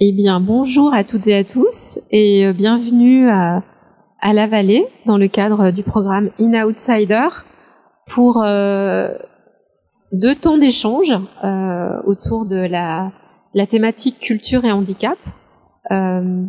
Eh 0.00 0.12
bien, 0.12 0.38
bonjour 0.38 0.94
à 0.94 1.02
toutes 1.02 1.26
et 1.26 1.34
à 1.34 1.42
tous 1.42 1.98
et 2.12 2.46
euh, 2.46 2.52
bienvenue 2.52 3.28
à, 3.28 3.64
à 4.20 4.32
La 4.32 4.46
Vallée 4.46 4.86
dans 5.06 5.16
le 5.16 5.26
cadre 5.26 5.72
du 5.72 5.82
programme 5.82 6.30
In 6.38 6.54
Outsider 6.64 7.26
pour 8.06 8.44
euh, 8.44 9.08
deux 10.12 10.36
temps 10.36 10.56
d'échange 10.56 11.12
euh, 11.42 12.00
autour 12.04 12.46
de 12.46 12.58
la, 12.58 13.10
thématique 13.66 14.20
culture 14.20 14.64
et 14.64 14.70
handicap, 14.70 15.18
euh, 15.90 16.44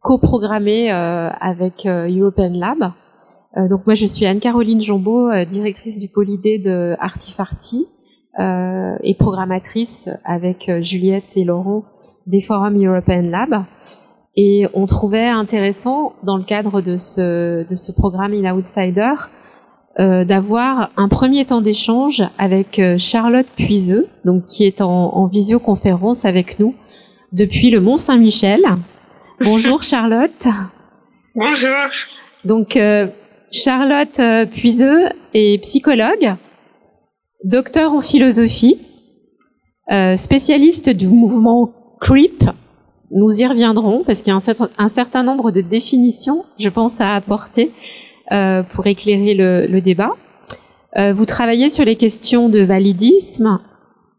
coprogrammé 0.00 0.90
euh, 0.90 1.28
avec 1.38 1.86
European 1.86 2.54
Lab. 2.54 2.92
donc 3.68 3.84
moi, 3.84 3.92
je 3.92 4.06
suis 4.06 4.24
Anne-Caroline 4.24 4.80
Jambot, 4.80 5.44
directrice 5.44 5.98
du 5.98 6.08
pôle 6.08 6.28
de 6.28 6.96
Artifarty 7.00 7.84
et 8.38 9.14
programmatrice 9.18 10.08
avec 10.24 10.70
Juliette 10.80 11.36
et 11.36 11.44
Laurent 11.44 11.84
des 12.26 12.40
forums 12.40 12.76
European 12.82 13.22
Lab. 13.22 13.64
Et 14.36 14.66
on 14.74 14.86
trouvait 14.86 15.28
intéressant, 15.28 16.12
dans 16.22 16.36
le 16.36 16.44
cadre 16.44 16.82
de 16.82 16.96
ce, 16.96 17.66
de 17.66 17.74
ce 17.74 17.92
programme 17.92 18.34
In 18.34 18.54
Outsider, 18.54 19.14
euh, 19.98 20.24
d'avoir 20.24 20.90
un 20.98 21.08
premier 21.08 21.46
temps 21.46 21.62
d'échange 21.62 22.22
avec 22.36 22.78
euh, 22.78 22.98
Charlotte 22.98 23.46
Puiseux, 23.56 24.06
donc 24.26 24.46
qui 24.46 24.64
est 24.64 24.82
en, 24.82 25.14
en, 25.14 25.26
visioconférence 25.26 26.26
avec 26.26 26.58
nous 26.58 26.74
depuis 27.32 27.70
le 27.70 27.80
Mont 27.80 27.96
Saint-Michel. 27.96 28.60
Bonjour 29.40 29.82
Charlotte. 29.82 30.48
Bonjour. 31.34 31.76
Donc 32.44 32.76
euh, 32.76 33.08
Charlotte 33.50 34.20
euh, 34.20 34.46
Puiseux 34.46 35.08
est 35.34 35.60
psychologue, 35.62 36.34
docteur 37.44 37.92
en 37.92 38.00
philosophie, 38.00 38.78
euh, 39.90 40.16
spécialiste 40.16 40.90
du 40.90 41.08
mouvement 41.08 41.72
creep. 42.00 42.44
Nous 43.10 43.40
y 43.40 43.46
reviendrons 43.46 44.02
parce 44.04 44.20
qu'il 44.20 44.32
y 44.32 44.36
a 44.36 44.40
un, 44.78 44.88
certain 44.88 45.22
nombre 45.22 45.52
de 45.52 45.60
définitions, 45.60 46.44
je 46.58 46.68
pense, 46.68 47.00
à 47.00 47.14
apporter 47.14 47.70
euh, 48.32 48.62
pour 48.62 48.86
éclairer 48.86 49.34
le, 49.34 49.66
le 49.66 49.80
débat. 49.80 50.12
Euh, 50.96 51.12
vous 51.12 51.26
travaillez 51.26 51.70
sur 51.70 51.84
les 51.84 51.96
questions 51.96 52.48
de 52.48 52.60
validisme, 52.60 53.60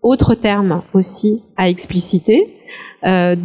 autre 0.03 0.35
terme 0.35 0.83
aussi 0.93 1.41
à 1.57 1.69
expliciter, 1.69 2.53
euh, 3.05 3.35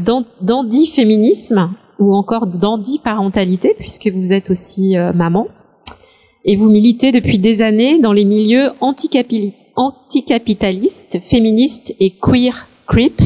d'anti-féminisme 0.41 1.71
ou 1.99 2.15
encore 2.15 2.47
d'anti-parentalité, 2.47 3.75
puisque 3.79 4.09
vous 4.09 4.33
êtes 4.33 4.51
aussi 4.51 4.97
euh, 4.97 5.13
maman. 5.13 5.49
Et 6.45 6.57
vous 6.57 6.71
militez 6.71 7.13
depuis 7.13 7.39
des 7.39 7.63
années 7.63 7.99
dans 7.99 8.13
les 8.13 8.25
milieux 8.25 8.71
anticapitalistes, 8.81 11.21
féministes 11.21 11.95
et 12.01 12.11
queer 12.11 12.67
creep, 12.87 13.23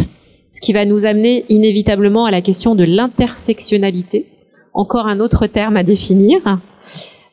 ce 0.57 0.61
qui 0.63 0.73
va 0.73 0.87
nous 0.87 1.05
amener 1.05 1.45
inévitablement 1.51 2.25
à 2.25 2.31
la 2.31 2.41
question 2.41 2.75
de 2.75 2.83
l'intersectionnalité, 2.83 4.25
encore 4.73 5.07
un 5.07 5.21
autre 5.21 5.47
terme 5.47 5.77
à 5.77 5.83
définir. 5.83 6.41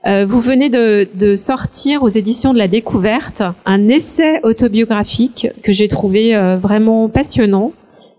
Euh, 0.05 0.25
vous 0.27 0.41
venez 0.41 0.67
de, 0.67 1.35
sortir 1.37 2.03
aux 2.03 2.09
éditions 2.09 2.51
de 2.51 2.57
la 2.57 2.67
découverte 2.67 3.41
un 3.65 3.87
essai 3.87 4.41
autobiographique 4.43 5.47
que 5.63 5.71
j'ai 5.71 5.87
trouvé 5.87 6.35
euh, 6.35 6.57
vraiment 6.57 7.07
passionnant, 7.07 7.71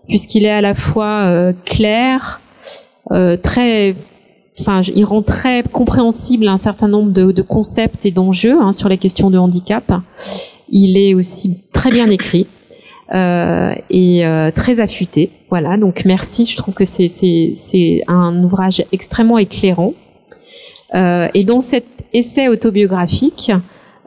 puisqu'il 0.07 0.43
est 0.43 0.49
à 0.49 0.61
la 0.61 0.73
fois 0.73 1.25
euh, 1.25 1.53
clair, 1.65 2.41
très, 3.43 3.95
enfin, 4.59 4.81
il 4.95 5.05
rend 5.05 5.21
très 5.21 5.61
compréhensible 5.61 6.47
un 6.47 6.57
certain 6.57 6.87
nombre 6.87 7.11
de, 7.11 7.41
concepts 7.43 8.07
et 8.07 8.11
d'enjeux 8.11 8.59
hein, 8.59 8.71
sur 8.71 8.89
les 8.89 8.97
questions 8.97 9.29
de 9.29 9.37
handicap. 9.37 9.93
Il 10.69 10.97
est 10.97 11.13
aussi 11.13 11.59
très 11.73 11.91
bien 11.91 12.09
écrit 12.09 12.47
et 13.11 14.25
euh, 14.25 14.51
très 14.51 14.79
affûté. 14.79 15.29
Voilà, 15.49 15.77
donc 15.77 16.05
merci. 16.05 16.45
Je 16.45 16.57
trouve 16.57 16.73
que 16.73 16.85
c'est 16.85 17.07
c'est 17.07 18.01
un 18.07 18.43
ouvrage 18.43 18.83
extrêmement 18.91 19.37
éclairant. 19.37 19.93
Euh, 20.93 21.27
et 21.33 21.43
dans 21.43 21.61
cet 21.61 21.85
essai 22.13 22.47
autobiographique, 22.47 23.51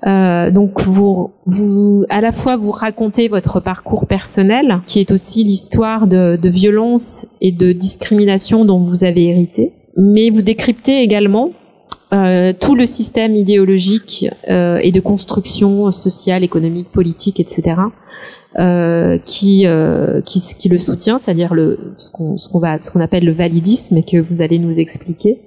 euh, 0.07 0.51
donc 0.51 0.83
vous, 0.83 1.33
vous, 1.47 2.05
à 2.09 2.21
la 2.21 2.33
fois 2.33 2.57
vous 2.57 2.71
racontez 2.71 3.29
votre 3.29 3.61
parcours 3.61 4.07
personnel, 4.07 4.81
qui 4.87 5.01
est 5.01 5.11
aussi 5.11 5.45
l'histoire 5.45 6.07
de, 6.07 6.39
de 6.41 6.49
violence 6.49 7.27
et 7.41 7.53
de 7.53 7.73
discrimination 7.73 8.65
dont 8.65 8.79
vous 8.79 9.05
avez 9.05 9.27
hérité, 9.27 9.73
mais 9.97 10.31
vous 10.31 10.43
décryptez 10.43 11.03
également 11.03 11.51
euh, 12.13 12.53
tout 12.59 12.75
le 12.75 12.87
système 12.87 13.37
idéologique 13.37 14.27
euh, 14.49 14.79
et 14.83 14.93
de 14.93 15.01
construction 15.01 15.91
sociale, 15.91 16.45
économique, 16.45 16.91
politique, 16.91 17.41
etc. 17.41 17.77
Euh, 18.59 19.19
qui, 19.27 19.67
euh, 19.67 20.23
qui, 20.23 20.41
qui 20.59 20.69
le 20.71 20.79
soutient, 20.79 21.19
c'est-à-dire 21.19 21.53
le 21.53 21.93
ce 21.99 22.11
qu'on 22.11 22.39
ce 22.39 22.49
qu'on 22.49 22.59
va 22.59 22.81
ce 22.81 22.91
qu'on 22.91 23.01
appelle 23.01 23.27
le 23.27 23.31
validisme 23.31 23.99
et 23.99 24.03
que 24.03 24.17
vous 24.17 24.41
allez 24.41 24.59
nous 24.59 24.81
expliquer. 24.81 25.39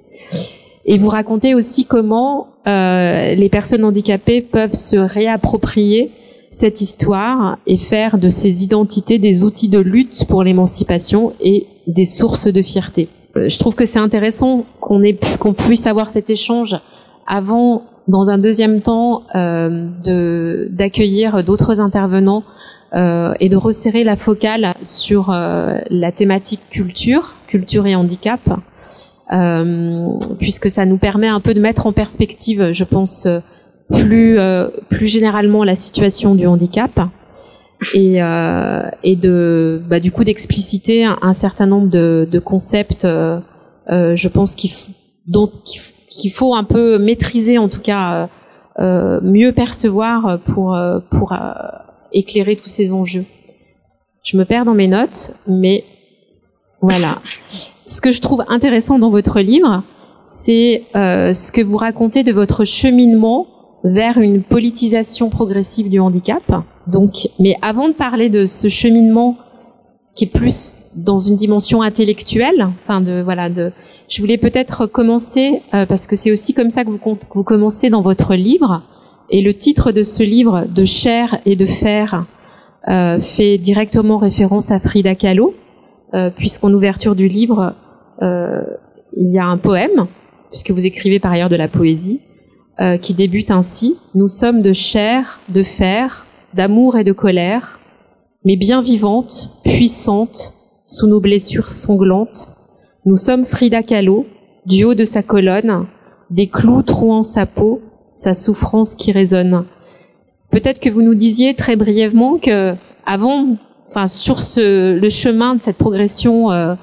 Et 0.86 0.98
vous 0.98 1.08
racontez 1.08 1.54
aussi 1.54 1.84
comment 1.84 2.48
euh, 2.68 3.34
les 3.34 3.48
personnes 3.48 3.84
handicapées 3.84 4.40
peuvent 4.40 4.74
se 4.74 4.96
réapproprier 4.96 6.12
cette 6.50 6.80
histoire 6.80 7.58
et 7.66 7.76
faire 7.76 8.18
de 8.18 8.28
ces 8.28 8.62
identités 8.62 9.18
des 9.18 9.42
outils 9.42 9.68
de 9.68 9.80
lutte 9.80 10.24
pour 10.26 10.44
l'émancipation 10.44 11.32
et 11.40 11.66
des 11.88 12.04
sources 12.04 12.46
de 12.46 12.62
fierté. 12.62 13.08
Euh, 13.36 13.48
je 13.48 13.58
trouve 13.58 13.74
que 13.74 13.84
c'est 13.84 13.98
intéressant 13.98 14.64
qu'on 14.80 15.02
ait 15.02 15.18
qu'on 15.38 15.52
puisse 15.52 15.86
avoir 15.86 16.10
cet 16.10 16.30
échange 16.30 16.78
avant, 17.26 17.84
dans 18.08 18.30
un 18.30 18.38
deuxième 18.38 18.80
temps, 18.80 19.22
euh, 19.34 20.66
d'accueillir 20.70 21.44
d'autres 21.44 21.80
intervenants 21.80 22.42
euh, 22.94 23.32
et 23.40 23.48
de 23.48 23.56
resserrer 23.56 24.04
la 24.04 24.16
focale 24.16 24.74
sur 24.82 25.30
la 25.30 26.12
thématique 26.12 26.60
culture, 26.68 27.34
culture 27.46 27.86
et 27.86 27.94
handicap, 27.94 28.40
puisque 30.38 30.68
ça 30.68 30.84
nous 30.84 30.98
permet 30.98 31.28
un 31.28 31.40
peu 31.40 31.54
de 31.54 31.60
mettre 31.60 31.86
en 31.86 31.92
perspective, 31.92 32.72
je 32.72 32.84
pense, 32.84 33.28
plus 33.88 35.06
généralement 35.06 35.62
la 35.62 35.76
situation 35.76 36.34
du 36.34 36.46
handicap 36.46 37.00
et, 37.94 38.22
euh, 38.22 38.82
et 39.02 39.16
de 39.16 39.80
bah, 39.88 40.00
du 40.00 40.12
coup 40.12 40.24
d'expliciter 40.24 41.04
un, 41.04 41.32
certain 41.32 41.66
nombre 41.66 41.88
de, 41.88 42.28
de 42.30 42.38
concepts, 42.38 43.06
je 43.06 44.28
pense 44.28 44.54
qu'il 44.54 44.70
dont 45.28 45.50
qu'il 46.08 46.32
faut 46.32 46.54
un 46.54 46.64
peu 46.64 46.98
maîtriser 46.98 47.58
en 47.58 47.68
tout 47.68 47.80
cas. 47.80 48.28
Euh, 48.78 49.20
mieux 49.22 49.52
percevoir 49.52 50.38
pour 50.46 50.78
pour 51.10 51.34
éclairer 52.12 52.56
tous 52.56 52.68
ces 52.68 52.94
enjeux. 52.94 53.26
Je 54.24 54.36
me 54.38 54.44
perds 54.44 54.64
dans 54.64 54.74
mes 54.74 54.88
notes, 54.88 55.32
mais 55.46 55.84
voilà. 56.80 57.20
Ce 57.86 58.00
que 58.00 58.10
je 58.10 58.20
trouve 58.20 58.44
intéressant 58.48 58.98
dans 58.98 59.10
votre 59.10 59.40
livre, 59.40 59.82
c'est 60.26 60.84
euh, 60.94 61.32
ce 61.32 61.52
que 61.52 61.60
vous 61.60 61.76
racontez 61.76 62.22
de 62.22 62.32
votre 62.32 62.64
cheminement 62.64 63.46
vers 63.84 64.18
une 64.18 64.42
politisation 64.42 65.28
progressive 65.28 65.88
du 65.88 65.98
handicap. 65.98 66.42
Donc, 66.86 67.28
mais 67.38 67.56
avant 67.62 67.88
de 67.88 67.94
parler 67.94 68.28
de 68.28 68.44
ce 68.44 68.68
cheminement 68.68 69.36
qui 70.14 70.24
est 70.24 70.28
plus 70.28 70.74
dans 70.94 71.18
une 71.18 71.36
dimension 71.36 71.80
intellectuelle, 71.80 72.68
enfin 72.82 73.00
de 73.00 73.22
voilà, 73.22 73.48
de, 73.48 73.72
je 74.08 74.20
voulais 74.20 74.36
peut-être 74.36 74.86
commencer 74.86 75.62
euh, 75.72 75.86
parce 75.86 76.06
que 76.06 76.16
c'est 76.16 76.30
aussi 76.30 76.52
comme 76.52 76.70
ça 76.70 76.84
que 76.84 76.90
vous, 76.90 77.00
vous 77.34 77.44
commencez 77.44 77.88
dans 77.88 78.02
votre 78.02 78.34
livre 78.34 78.82
et 79.32 79.40
le 79.40 79.54
titre 79.54 79.92
de 79.92 80.02
ce 80.02 80.22
livre, 80.22 80.66
De 80.68 80.84
chair 80.84 81.38
et 81.46 81.56
de 81.56 81.64
fer, 81.64 82.26
euh, 82.88 83.18
fait 83.18 83.58
directement 83.58 84.18
référence 84.18 84.70
à 84.70 84.78
Frida 84.78 85.14
Kahlo, 85.14 85.54
euh, 86.14 86.30
puisqu'en 86.30 86.72
ouverture 86.72 87.14
du 87.14 87.28
livre, 87.28 87.74
euh, 88.20 88.62
il 89.14 89.32
y 89.32 89.38
a 89.38 89.46
un 89.46 89.56
poème, 89.56 90.06
puisque 90.50 90.70
vous 90.70 90.84
écrivez 90.84 91.18
par 91.18 91.32
ailleurs 91.32 91.48
de 91.48 91.56
la 91.56 91.68
poésie, 91.68 92.20
euh, 92.80 92.96
qui 92.96 93.12
débute 93.12 93.50
ainsi 93.50 93.96
Nous 94.14 94.28
sommes 94.28 94.62
de 94.62 94.72
chair, 94.72 95.40
de 95.50 95.62
fer, 95.62 96.26
d'amour 96.54 96.96
et 96.96 97.04
de 97.04 97.12
colère, 97.12 97.80
mais 98.44 98.56
bien 98.56 98.80
vivantes, 98.80 99.50
puissantes, 99.62 100.54
sous 100.84 101.06
nos 101.06 101.20
blessures 101.20 101.68
sanglantes. 101.68 102.48
Nous 103.04 103.16
sommes 103.16 103.44
Frida 103.44 103.82
Kahlo, 103.82 104.26
du 104.66 104.84
haut 104.84 104.94
de 104.94 105.04
sa 105.04 105.22
colonne, 105.22 105.86
des 106.30 106.46
clous 106.46 106.82
trouant 106.82 107.22
sa 107.22 107.46
peau, 107.46 107.82
sa 108.14 108.34
souffrance 108.34 108.94
qui 108.94 109.12
résonne. 109.12 109.64
Peut-être 110.50 110.80
que 110.80 110.90
vous 110.90 111.02
nous 111.02 111.14
disiez 111.14 111.54
très 111.54 111.76
brièvement 111.76 112.38
que 112.38 112.74
avant, 113.04 113.56
enfin 113.88 114.06
sur 114.06 114.38
ce, 114.38 114.98
le 114.98 115.08
chemin 115.08 115.54
de 115.54 115.60
cette 115.60 115.78
progression 115.78 116.50
euh, 116.52 116.74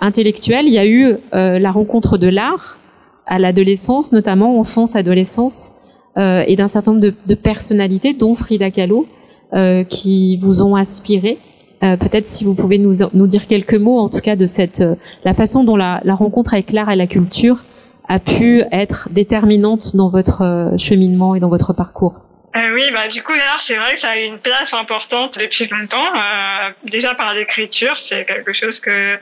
intellectuelle, 0.00 0.66
il 0.68 0.72
y 0.72 0.78
a 0.78 0.86
eu 0.86 1.16
euh, 1.34 1.58
la 1.58 1.70
rencontre 1.70 2.18
de 2.18 2.28
l'art 2.28 2.78
à 3.26 3.38
l'adolescence, 3.38 4.12
notamment 4.12 4.58
enfance, 4.58 4.96
adolescence, 4.96 5.72
euh, 6.16 6.44
et 6.46 6.56
d'un 6.56 6.68
certain 6.68 6.92
nombre 6.92 7.02
de, 7.02 7.14
de, 7.26 7.34
personnalités, 7.34 8.12
dont 8.12 8.34
Frida 8.34 8.70
Kahlo, 8.70 9.06
euh, 9.52 9.84
qui 9.84 10.36
vous 10.38 10.62
ont 10.62 10.76
inspiré. 10.76 11.38
Euh, 11.82 11.96
peut-être 11.96 12.26
si 12.26 12.44
vous 12.44 12.54
pouvez 12.54 12.78
nous, 12.78 12.98
nous 13.12 13.26
dire 13.26 13.46
quelques 13.46 13.74
mots, 13.74 13.98
en 13.98 14.08
tout 14.08 14.20
cas, 14.20 14.36
de 14.36 14.46
cette 14.46 14.82
la 15.24 15.34
façon 15.34 15.64
dont 15.64 15.76
la, 15.76 16.00
la 16.04 16.14
rencontre 16.14 16.54
avec 16.54 16.72
l'art 16.72 16.90
et 16.90 16.96
la 16.96 17.06
culture 17.06 17.64
a 18.08 18.18
pu 18.18 18.62
être 18.70 19.08
déterminante 19.10 19.96
dans 19.96 20.08
votre 20.08 20.42
euh, 20.42 20.78
cheminement 20.78 21.34
et 21.34 21.40
dans 21.40 21.48
votre 21.48 21.72
parcours 21.72 22.20
Euh, 22.56 22.74
oui, 22.74 22.90
bah 22.92 23.08
du 23.08 23.22
coup 23.22 23.32
l'art, 23.32 23.60
c'est 23.60 23.76
vrai 23.76 23.94
que 23.94 24.00
ça 24.00 24.10
a 24.10 24.18
une 24.18 24.38
place 24.38 24.72
importante 24.74 25.38
depuis 25.38 25.66
longtemps. 25.66 26.06
Euh, 26.06 26.70
déjà 26.84 27.14
par 27.14 27.34
l'écriture, 27.34 27.96
c'est 28.00 28.24
quelque 28.24 28.52
chose 28.52 28.78
que 28.80 29.16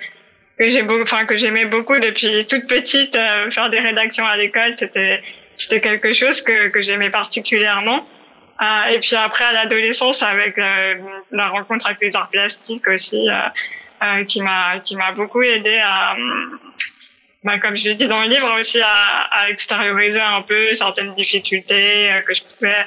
que 0.59 0.69
j'ai 0.69 0.83
enfin 0.83 1.27
que 1.27 1.37
j'aimais 1.37 1.67
beaucoup 1.67 1.99
depuis 1.99 2.47
toute 2.47 2.67
petite. 2.67 3.17
Euh, 3.17 3.51
faire 3.51 3.71
des 3.71 3.81
rédactions 3.81 4.27
à 4.27 4.37
l'école, 4.37 4.75
c'était 4.77 5.23
c'était 5.57 5.81
quelque 5.81 6.13
chose 6.13 6.43
que 6.43 6.69
que 6.69 6.83
j'aimais 6.83 7.11
particulièrement. 7.11 8.07
Euh, 8.61 8.93
et 8.93 8.99
puis 9.01 9.17
après 9.17 9.45
à 9.45 9.53
l'adolescence, 9.53 10.23
avec 10.23 10.59
euh, 10.59 10.95
la 11.31 11.49
rencontre 11.49 11.87
avec 11.87 12.01
les 12.01 12.15
arts 12.15 12.31
plastiques 12.31 12.87
aussi, 12.89 13.29
qui 14.29 14.43
m'a 14.43 14.81
qui 14.81 14.97
m'a 14.97 15.13
beaucoup 15.13 15.43
aidé 15.43 15.81
à 15.83 16.17
bah, 17.45 17.59
comme 17.59 17.77
je 17.77 17.89
l'ai 17.89 17.95
dit 17.97 18.07
dans 18.07 18.23
le 18.23 18.29
livre 18.29 18.57
aussi 18.59 18.81
à, 18.81 19.29
à 19.33 19.51
extérioriser 19.51 20.21
un 20.21 20.43
peu 20.43 20.73
certaines 20.75 21.13
difficultés 21.15 22.09
que 22.25 22.35
je 22.35 22.43
pouvais 22.45 22.87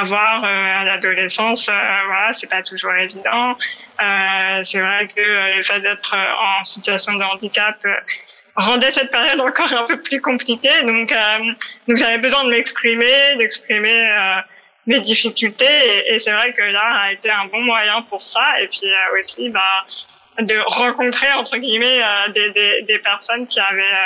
avoir 0.00 0.44
euh, 0.44 0.46
à 0.46 0.84
l'adolescence, 0.84 1.68
euh, 1.68 1.72
voilà, 2.06 2.32
c'est 2.32 2.48
pas 2.48 2.62
toujours 2.62 2.92
évident. 2.94 3.56
Euh, 4.00 4.62
c'est 4.62 4.80
vrai 4.80 5.06
que 5.06 5.56
le 5.56 5.62
fait 5.62 5.80
d'être 5.80 6.16
en 6.16 6.64
situation 6.64 7.14
de 7.14 7.22
handicap 7.22 7.76
rendait 8.56 8.90
cette 8.90 9.10
période 9.10 9.40
encore 9.40 9.72
un 9.72 9.84
peu 9.84 10.00
plus 10.00 10.20
compliquée. 10.20 10.82
Donc, 10.82 11.12
donc 11.88 11.96
j'avais 11.96 12.18
besoin 12.18 12.44
de 12.44 12.50
m'exprimer, 12.50 13.36
d'exprimer 13.36 14.06
mes 14.86 15.00
difficultés. 15.00 16.12
Et, 16.12 16.18
c'est 16.18 16.32
vrai 16.32 16.52
que 16.52 16.62
l'art 16.62 17.02
a 17.02 17.12
été 17.12 17.30
un 17.30 17.46
bon 17.46 17.62
moyen 17.62 18.02
pour 18.02 18.20
ça. 18.20 18.60
Et 18.60 18.68
puis 18.68 18.90
aussi, 19.18 19.48
bah, 19.50 19.84
de 20.38 20.56
rencontrer 20.66 21.32
entre 21.32 21.56
guillemets 21.58 22.00
des, 22.34 22.82
des, 22.82 22.98
personnes 22.98 23.46
qui 23.46 23.58
avaient 23.58 23.98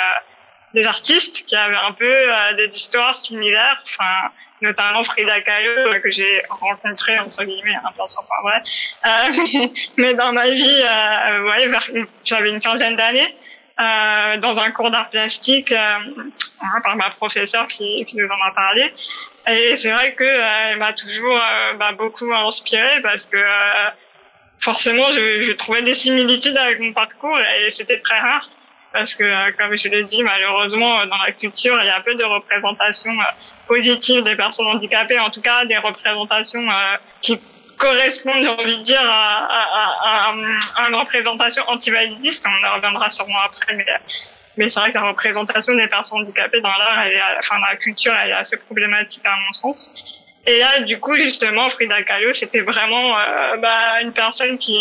des 0.73 0.85
artistes 0.85 1.45
qui 1.45 1.55
avaient 1.55 1.75
un 1.75 1.93
peu 1.93 2.05
euh, 2.05 2.53
des 2.53 2.75
histoires 2.75 3.15
similaires, 3.15 3.81
enfin 3.85 4.31
notamment 4.61 5.01
Frida 5.03 5.41
Kahlo 5.41 5.71
euh, 5.71 5.99
que 5.99 6.11
j'ai 6.11 6.43
rencontré 6.49 7.17
entre 7.19 7.43
guillemets, 7.43 7.75
un 7.75 7.91
peu 7.91 8.03
sans 8.07 8.23
pas 8.23 8.41
vrai, 8.43 8.61
euh, 9.05 9.67
mais, 9.97 10.13
dans 10.13 10.31
ma 10.31 10.49
vie, 10.49 10.81
euh, 10.81 11.43
ouais, 11.43 12.05
j'avais 12.23 12.49
une 12.49 12.59
quinzaine 12.59 12.95
d'années. 12.95 13.35
Euh, 13.79 14.35
dans 14.39 14.59
un 14.59 14.71
cours 14.71 14.91
d'art 14.91 15.09
plastique 15.09 15.73
par 15.73 16.95
ma 16.97 17.09
professeure 17.11 17.65
qui, 17.67 18.03
qui, 18.03 18.17
nous 18.17 18.27
en 18.27 18.47
a 18.49 18.51
parlé 18.53 18.93
et 19.47 19.77
c'est 19.77 19.91
vrai 19.91 20.13
que 20.15 20.25
elle 20.25 20.75
m'a 20.79 20.91
toujours 20.91 21.39
bah, 21.77 21.93
beaucoup 21.93 22.29
inspirée 22.29 22.99
parce 23.01 23.25
que 23.27 23.41
forcément 24.59 25.11
je, 25.11 25.43
je 25.43 25.51
trouvais 25.53 25.81
des 25.81 25.93
similitudes 25.93 26.57
avec 26.57 26.81
mon 26.81 26.91
parcours 26.91 27.39
et 27.39 27.69
c'était 27.69 27.99
très 27.99 28.19
rare 28.19 28.49
parce 28.91 29.15
que, 29.15 29.23
euh, 29.23 29.51
comme 29.57 29.75
je 29.77 29.87
l'ai 29.87 30.03
dit, 30.03 30.23
malheureusement, 30.23 30.99
euh, 30.99 31.05
dans 31.05 31.17
la 31.17 31.31
culture, 31.31 31.77
il 31.81 31.87
y 31.87 31.89
a 31.89 31.99
peu 32.01 32.15
de 32.15 32.23
représentations 32.23 33.11
euh, 33.11 33.23
positives 33.67 34.23
des 34.23 34.35
personnes 34.35 34.67
handicapées, 34.67 35.19
en 35.19 35.29
tout 35.29 35.41
cas 35.41 35.65
des 35.65 35.77
représentations 35.77 36.67
qui 37.21 37.39
correspondent, 37.77 38.43
j'ai 38.43 38.49
envie 38.49 38.77
de 38.77 38.83
dire, 38.83 39.01
à, 39.03 39.45
à, 39.45 40.29
à, 40.29 40.33
à 40.77 40.89
une 40.89 40.95
représentation 40.95 41.63
antivalidiste. 41.67 42.43
On 42.47 42.67
en 42.67 42.75
reviendra 42.75 43.09
sûrement 43.09 43.41
après, 43.45 43.75
mais, 43.75 43.85
mais 44.57 44.69
c'est 44.69 44.79
vrai 44.79 44.89
que 44.89 44.97
la 44.97 45.07
représentation 45.07 45.75
des 45.75 45.87
personnes 45.87 46.21
handicapées 46.21 46.61
dans 46.61 46.69
l'art, 46.69 47.05
enfin 47.37 47.59
dans 47.59 47.67
la 47.67 47.75
culture, 47.75 48.13
elle 48.21 48.31
est 48.31 48.33
assez 48.33 48.57
problématique 48.57 49.25
à 49.25 49.35
mon 49.45 49.53
sens. 49.53 49.91
Et 50.47 50.57
là, 50.57 50.79
du 50.79 50.99
coup, 50.99 51.15
justement, 51.17 51.69
Frida 51.69 52.01
Kahlo, 52.03 52.31
c'était 52.31 52.61
vraiment 52.61 53.13
bah, 53.59 54.01
une 54.01 54.13
personne 54.13 54.57
qui 54.57 54.75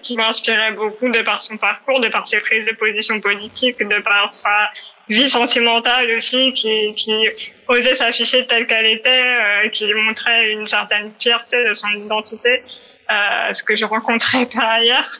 qui 0.00 0.16
m'inspirait 0.16 0.72
beaucoup 0.72 1.08
de 1.08 1.22
par 1.22 1.42
son 1.42 1.56
parcours, 1.56 2.00
de 2.00 2.08
par 2.08 2.26
ses 2.26 2.40
prises 2.40 2.64
de 2.64 2.72
position 2.72 3.20
politique, 3.20 3.78
de 3.78 4.00
par 4.00 4.32
sa 4.34 4.70
vie 5.08 5.28
sentimentale 5.28 6.10
aussi, 6.12 6.52
qui, 6.52 7.28
osait 7.68 7.94
s'afficher 7.94 8.46
telle 8.46 8.66
qu'elle 8.66 8.86
était, 8.86 9.08
euh, 9.10 9.68
qui 9.68 9.92
montrait 9.94 10.50
une 10.50 10.66
certaine 10.66 11.12
fierté 11.18 11.64
de 11.64 11.72
son 11.72 11.90
identité, 11.90 12.62
euh, 13.10 13.52
ce 13.52 13.62
que 13.62 13.76
je 13.76 13.84
rencontrais 13.84 14.46
pas 14.46 14.72
ailleurs. 14.72 15.10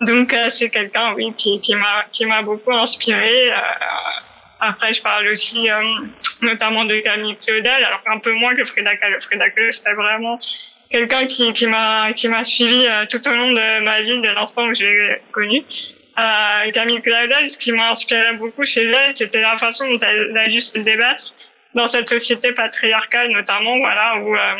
Donc 0.00 0.32
euh, 0.34 0.50
c'est 0.50 0.68
quelqu'un, 0.68 1.14
oui, 1.14 1.32
qui, 1.34 1.74
m'a 2.26 2.42
beaucoup 2.42 2.72
inspiré. 2.72 3.52
Après, 4.60 4.92
je 4.94 5.02
parle 5.02 5.26
aussi 5.28 5.68
notamment 6.40 6.84
de 6.84 7.00
Camille 7.00 7.36
Claudel, 7.44 7.84
alors 7.84 8.02
un 8.06 8.18
peu 8.18 8.32
moins 8.32 8.54
que 8.54 8.64
Frida 8.64 8.96
Kahlo. 8.96 9.18
Frida 9.20 9.50
Kahlo, 9.50 9.70
c'était 9.70 9.94
vraiment 9.94 10.38
quelqu'un 10.92 11.26
qui, 11.26 11.52
qui 11.52 11.66
m'a 11.66 12.12
qui 12.12 12.28
m'a 12.28 12.44
suivi 12.44 12.86
euh, 12.86 13.06
tout 13.10 13.26
au 13.26 13.34
long 13.34 13.52
de 13.52 13.80
ma 13.80 14.02
vie, 14.02 14.20
de 14.20 14.28
l'instant 14.28 14.66
où 14.66 14.74
je 14.74 14.84
l'ai 14.84 15.22
connue. 15.32 15.64
Euh, 16.18 16.70
Camille 16.72 17.00
Claudel, 17.00 17.50
ce 17.50 17.56
qui 17.56 17.72
m'a 17.72 17.90
inspiré 17.90 18.34
beaucoup 18.34 18.64
chez 18.64 18.84
elle, 18.84 19.16
c'était 19.16 19.40
la 19.40 19.56
façon 19.56 19.90
dont 19.90 19.98
elle 20.00 20.36
a 20.36 20.50
juste 20.50 20.78
débattre 20.78 21.34
dans 21.74 21.86
cette 21.86 22.08
société 22.08 22.52
patriarcale, 22.52 23.30
notamment, 23.30 23.78
voilà, 23.78 24.18
où 24.18 24.36
euh, 24.36 24.54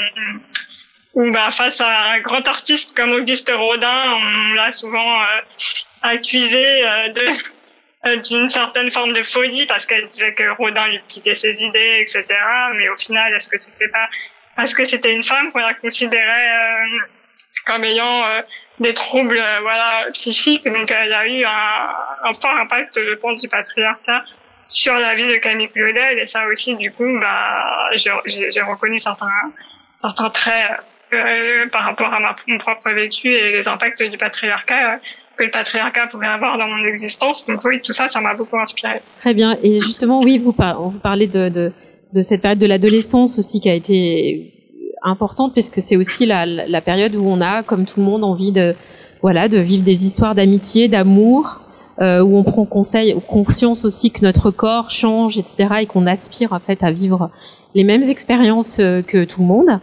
où 1.14 1.30
bah, 1.30 1.50
face 1.50 1.80
à 1.80 2.12
un 2.12 2.20
grand 2.20 2.46
artiste 2.48 2.96
comme 2.96 3.12
Auguste 3.12 3.52
Rodin, 3.54 4.14
on 4.14 4.54
l'a 4.54 4.72
souvent 4.72 5.20
euh, 5.20 5.26
accusé 6.02 6.64
euh, 6.64 7.08
de 7.12 7.26
d'une 8.24 8.48
certaine 8.48 8.90
forme 8.90 9.12
de 9.12 9.22
folie 9.22 9.64
parce 9.66 9.86
qu'elle 9.86 10.08
disait 10.08 10.34
que 10.34 10.42
Rodin 10.56 10.88
lui 10.88 11.00
quittait 11.06 11.36
ses 11.36 11.62
idées, 11.62 11.98
etc. 12.00 12.24
Mais 12.74 12.88
au 12.88 12.96
final, 12.96 13.32
est-ce 13.32 13.48
que 13.48 13.58
c'était 13.58 13.86
pas 13.90 14.08
parce 14.56 14.74
que 14.74 14.84
c'était 14.84 15.12
une 15.12 15.22
femme 15.22 15.52
qu'on 15.52 15.60
la 15.60 15.74
considérait 15.74 16.48
euh, 16.48 17.06
comme 17.66 17.84
ayant 17.84 18.26
euh, 18.26 18.42
des 18.80 18.94
troubles 18.94 19.38
euh, 19.38 19.60
voilà 19.60 20.06
psychiques 20.12 20.64
donc 20.64 20.90
il 20.90 21.10
y 21.10 21.14
a 21.14 21.26
eu 21.26 21.44
un, 21.44 22.32
fort 22.34 22.56
impact 22.56 22.98
je 22.98 23.14
pense 23.14 23.40
du 23.40 23.48
patriarcat 23.48 24.24
sur 24.68 24.94
la 24.94 25.14
vie 25.14 25.26
de 25.26 25.36
Camille 25.36 25.68
Claudel 25.68 26.18
et 26.18 26.26
ça 26.26 26.46
aussi 26.46 26.76
du 26.76 26.90
coup 26.92 27.18
bah 27.20 27.90
j'ai 27.94 28.62
reconnu 28.62 28.98
certains 28.98 29.52
certains 30.00 30.30
traits 30.30 30.80
euh, 31.12 31.68
par 31.70 31.84
rapport 31.84 32.10
à 32.12 32.20
ma, 32.20 32.34
mon 32.48 32.56
propre 32.56 32.90
vécu 32.90 33.28
et 33.34 33.52
les 33.52 33.68
impacts 33.68 34.02
du 34.02 34.16
patriarcat 34.16 34.98
que 35.36 35.44
le 35.44 35.50
patriarcat 35.50 36.06
pouvait 36.06 36.26
avoir 36.26 36.56
dans 36.56 36.66
mon 36.66 36.86
existence. 36.86 37.44
Donc 37.46 37.62
oui, 37.64 37.82
tout 37.82 37.92
ça, 37.92 38.08
ça 38.08 38.20
m'a 38.22 38.32
beaucoup 38.32 38.58
inspiré. 38.58 39.02
Très 39.20 39.34
bien. 39.34 39.58
Et 39.62 39.74
justement, 39.74 40.20
oui, 40.20 40.38
vous, 40.38 40.54
par 40.54 40.80
vous 40.80 40.98
parlez 40.98 41.26
de, 41.26 41.50
de, 41.50 41.72
de 42.12 42.20
cette 42.20 42.42
période 42.42 42.58
de 42.58 42.66
l'adolescence 42.66 43.38
aussi 43.38 43.60
qui 43.60 43.68
a 43.70 43.74
été 43.74 44.52
importante 45.02 45.54
parce 45.54 45.70
que 45.70 45.80
c'est 45.80 45.96
aussi 45.96 46.26
la, 46.26 46.46
la, 46.46 46.80
période 46.80 47.14
où 47.14 47.24
on 47.24 47.40
a, 47.40 47.62
comme 47.62 47.84
tout 47.84 48.00
le 48.00 48.06
monde, 48.06 48.22
envie 48.24 48.52
de 48.52 48.74
voilà 49.20 49.48
de 49.48 49.58
vivre 49.58 49.82
des 49.82 50.04
histoires 50.04 50.34
d'amitié, 50.34 50.88
d'amour, 50.88 51.60
euh, 52.00 52.22
où 52.22 52.36
on 52.36 52.42
prend 52.42 52.64
conseil, 52.64 53.16
conscience 53.26 53.84
aussi 53.84 54.10
que 54.10 54.22
notre 54.22 54.50
corps 54.50 54.90
change, 54.90 55.38
etc., 55.38 55.68
et 55.82 55.86
qu'on 55.86 56.06
aspire 56.06 56.52
en 56.52 56.58
fait 56.58 56.82
à 56.82 56.90
vivre 56.90 57.30
les 57.74 57.84
mêmes 57.84 58.02
expériences 58.02 58.78
euh, 58.80 59.02
que 59.02 59.24
tout 59.24 59.40
le 59.40 59.46
monde. 59.46 59.80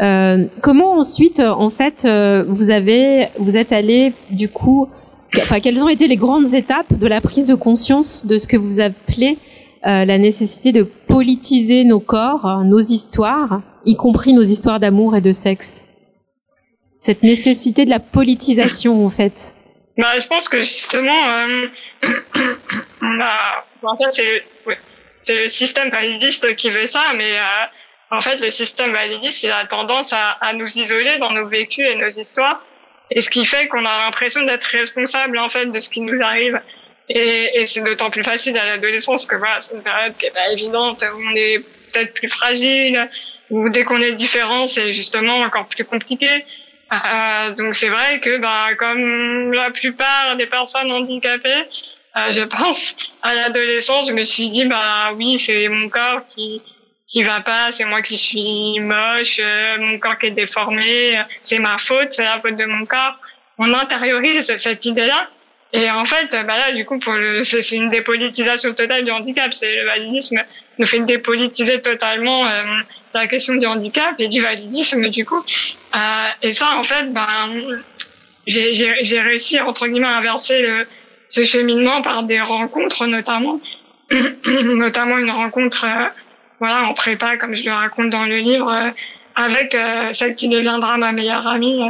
Euh, 0.00 0.46
comment 0.60 0.92
ensuite, 0.98 1.40
en 1.40 1.70
fait, 1.70 2.04
euh, 2.04 2.44
vous 2.48 2.70
avez, 2.70 3.28
vous 3.38 3.56
êtes 3.56 3.72
allé 3.72 4.12
du 4.30 4.48
coup, 4.48 4.88
enfin, 5.36 5.60
quelles 5.60 5.82
ont 5.82 5.88
été 5.88 6.08
les 6.08 6.16
grandes 6.16 6.54
étapes 6.54 6.98
de 6.98 7.06
la 7.06 7.20
prise 7.20 7.46
de 7.46 7.54
conscience 7.54 8.26
de 8.26 8.38
ce 8.38 8.48
que 8.48 8.56
vous 8.56 8.80
appelez 8.80 9.38
euh, 9.86 10.04
la 10.04 10.18
nécessité 10.18 10.72
de 10.72 10.82
politiser 10.82 11.84
nos 11.84 12.00
corps, 12.00 12.64
nos 12.64 12.80
histoires, 12.80 13.62
y 13.84 13.96
compris 13.96 14.32
nos 14.32 14.42
histoires 14.42 14.80
d'amour 14.80 15.16
et 15.16 15.20
de 15.20 15.32
sexe. 15.32 15.84
Cette 16.98 17.22
nécessité 17.22 17.84
de 17.84 17.90
la 17.90 18.00
politisation, 18.00 19.06
en 19.06 19.10
fait. 19.10 19.54
Bah, 19.96 20.18
je 20.20 20.26
pense 20.26 20.48
que 20.48 20.62
justement, 20.62 21.28
euh, 21.30 21.66
on 23.02 23.20
a, 23.20 23.64
ça 23.96 24.10
c'est 24.10 24.42
le, 25.28 25.48
système 25.48 25.90
validiste 25.90 26.54
qui 26.56 26.70
veut 26.70 26.86
ça, 26.86 27.12
mais 27.16 27.38
euh, 27.38 27.66
en 28.10 28.20
fait, 28.20 28.40
le 28.40 28.50
système 28.50 28.92
validiste, 28.92 29.44
a 29.44 29.66
tendance 29.66 30.12
à, 30.12 30.30
à 30.40 30.52
nous 30.52 30.78
isoler 30.78 31.18
dans 31.18 31.32
nos 31.32 31.48
vécus 31.48 31.88
et 31.88 31.96
nos 31.96 32.08
histoires, 32.08 32.64
et 33.10 33.20
ce 33.20 33.30
qui 33.30 33.44
fait 33.44 33.68
qu'on 33.68 33.84
a 33.84 33.98
l'impression 34.04 34.44
d'être 34.44 34.64
responsable 34.64 35.38
en 35.38 35.48
fait 35.48 35.66
de 35.66 35.78
ce 35.78 35.88
qui 35.88 36.00
nous 36.00 36.20
arrive. 36.22 36.60
Et, 37.10 37.60
et 37.60 37.66
c'est 37.66 37.80
d'autant 37.80 38.10
plus 38.10 38.22
facile 38.22 38.56
à 38.58 38.66
l'adolescence 38.66 39.26
que 39.26 39.36
voilà, 39.36 39.60
c'est 39.60 39.74
une 39.74 39.82
période 39.82 40.16
qui 40.18 40.26
est 40.26 40.30
pas 40.30 40.52
évidente, 40.52 41.02
où 41.02 41.18
on 41.18 41.34
est 41.34 41.58
peut-être 41.58 42.12
plus 42.14 42.28
fragile, 42.28 43.08
ou 43.50 43.68
dès 43.70 43.84
qu'on 43.84 44.00
est 44.00 44.12
différent, 44.12 44.66
c'est 44.66 44.92
justement 44.92 45.36
encore 45.38 45.66
plus 45.66 45.84
compliqué. 45.84 46.44
Euh, 46.92 47.54
donc 47.54 47.74
c'est 47.74 47.88
vrai 47.88 48.20
que 48.20 48.38
bah, 48.38 48.74
comme 48.78 49.52
la 49.52 49.70
plupart 49.70 50.36
des 50.36 50.46
personnes 50.46 50.90
handicapées, 50.90 51.64
euh, 52.16 52.32
je 52.32 52.42
pense 52.42 52.96
à 53.22 53.34
l'adolescence, 53.34 54.08
je 54.08 54.12
me 54.12 54.22
suis 54.22 54.48
dit 54.50 54.64
bah 54.64 55.12
oui 55.14 55.38
c'est 55.38 55.68
mon 55.68 55.88
corps 55.88 56.22
qui 56.34 56.62
qui 57.06 57.22
va 57.22 57.40
pas, 57.40 57.72
c'est 57.72 57.84
moi 57.84 58.02
qui 58.02 58.18
suis 58.18 58.80
moche, 58.80 59.38
euh, 59.38 59.78
mon 59.78 59.98
corps 59.98 60.18
qui 60.18 60.26
est 60.26 60.30
déformé, 60.30 61.22
c'est 61.42 61.58
ma 61.58 61.78
faute, 61.78 62.08
c'est 62.12 62.24
la 62.24 62.38
faute 62.38 62.56
de 62.56 62.64
mon 62.64 62.84
corps. 62.86 63.18
On 63.58 63.72
intériorise 63.74 64.54
cette 64.56 64.84
idée-là 64.84 65.28
et 65.72 65.90
en 65.90 66.04
fait, 66.06 66.30
bah 66.30 66.56
là, 66.58 66.72
du 66.72 66.86
coup, 66.86 66.98
c'est 67.42 67.72
une 67.72 67.90
dépolitisation 67.90 68.72
totale 68.72 69.04
du 69.04 69.10
handicap. 69.10 69.52
C'est 69.52 69.76
le 69.76 69.84
validisme 69.84 70.40
nous 70.78 70.86
fait 70.86 71.00
dépolitiser 71.00 71.80
totalement 71.80 72.46
euh, 72.46 72.62
la 73.14 73.26
question 73.26 73.54
du 73.56 73.66
handicap 73.66 74.14
et 74.18 74.28
du 74.28 74.40
validisme, 74.40 75.08
du 75.08 75.24
coup. 75.24 75.38
Euh, 75.94 75.98
et 76.42 76.52
ça, 76.52 76.76
en 76.76 76.84
fait, 76.84 77.12
ben, 77.12 77.82
j'ai, 78.46 79.20
réussi 79.20 79.60
entre 79.60 79.86
guillemets 79.86 80.06
à 80.06 80.16
inverser 80.16 80.60
le, 80.60 80.86
ce 81.28 81.44
cheminement 81.44 82.02
par 82.02 82.22
des 82.22 82.40
rencontres, 82.40 83.06
notamment, 83.06 83.60
notamment 84.46 85.18
une 85.18 85.30
rencontre, 85.30 85.84
euh, 85.84 86.08
voilà, 86.60 86.84
en 86.84 86.94
prépa, 86.94 87.36
comme 87.36 87.56
je 87.56 87.64
le 87.64 87.72
raconte 87.72 88.10
dans 88.10 88.24
le 88.24 88.38
livre, 88.38 88.70
euh, 88.72 88.90
avec 89.36 89.76
celle 90.14 90.34
qui 90.34 90.48
deviendra 90.48 90.96
ma 90.96 91.12
meilleure 91.12 91.46
amie, 91.46 91.80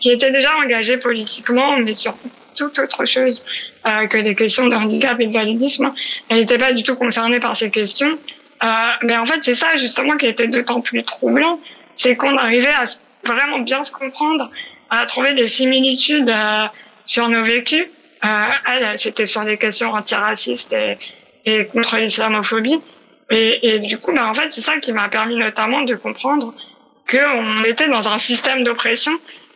qui 0.00 0.10
était 0.10 0.30
déjà 0.30 0.56
engagée 0.56 0.96
politiquement, 0.96 1.76
mais 1.76 1.92
sur 1.92 2.16
toute 2.54 2.78
autre 2.78 3.04
chose 3.04 3.44
que 3.84 4.16
les 4.16 4.34
questions 4.34 4.66
de 4.66 4.74
handicap 4.74 5.18
et 5.20 5.26
de 5.26 5.32
validisme. 5.32 5.92
Elle 6.28 6.38
n'était 6.38 6.58
pas 6.58 6.72
du 6.72 6.82
tout 6.82 6.96
concernée 6.96 7.40
par 7.40 7.56
ces 7.56 7.70
questions. 7.70 8.18
mais 9.02 9.16
en 9.16 9.24
fait, 9.24 9.42
c'est 9.42 9.54
ça 9.54 9.76
justement 9.76 10.16
qui 10.16 10.26
était 10.26 10.48
d'autant 10.48 10.80
plus 10.80 11.02
troublant, 11.04 11.60
c'est 11.94 12.16
qu'on 12.16 12.36
arrivait 12.36 12.74
à 12.74 12.84
vraiment 13.24 13.58
bien 13.60 13.84
se 13.84 13.92
comprendre, 13.92 14.50
à 14.90 15.06
trouver 15.06 15.34
des 15.34 15.46
similitudes 15.46 16.32
sur 17.06 17.28
nos 17.28 17.42
vécus. 17.42 17.86
Euh, 18.24 18.28
elle, 18.66 18.98
c'était 18.98 19.26
sur 19.26 19.44
des 19.44 19.58
questions 19.58 19.92
antiracistes 19.92 20.74
et, 21.44 21.66
contre 21.66 21.96
l'islamophobie. 21.98 22.80
Et, 23.30 23.74
et, 23.74 23.78
du 23.80 23.98
coup, 23.98 24.12
bah, 24.12 24.28
en 24.28 24.34
fait, 24.34 24.50
c'est 24.50 24.64
ça 24.64 24.78
qui 24.78 24.92
m'a 24.92 25.08
permis 25.08 25.36
notamment 25.36 25.82
de 25.82 25.94
comprendre 25.94 26.54
qu'on 27.10 27.64
était 27.64 27.88
dans 27.88 28.08
un 28.08 28.18
système 28.18 28.64
d'oppression 28.64 29.12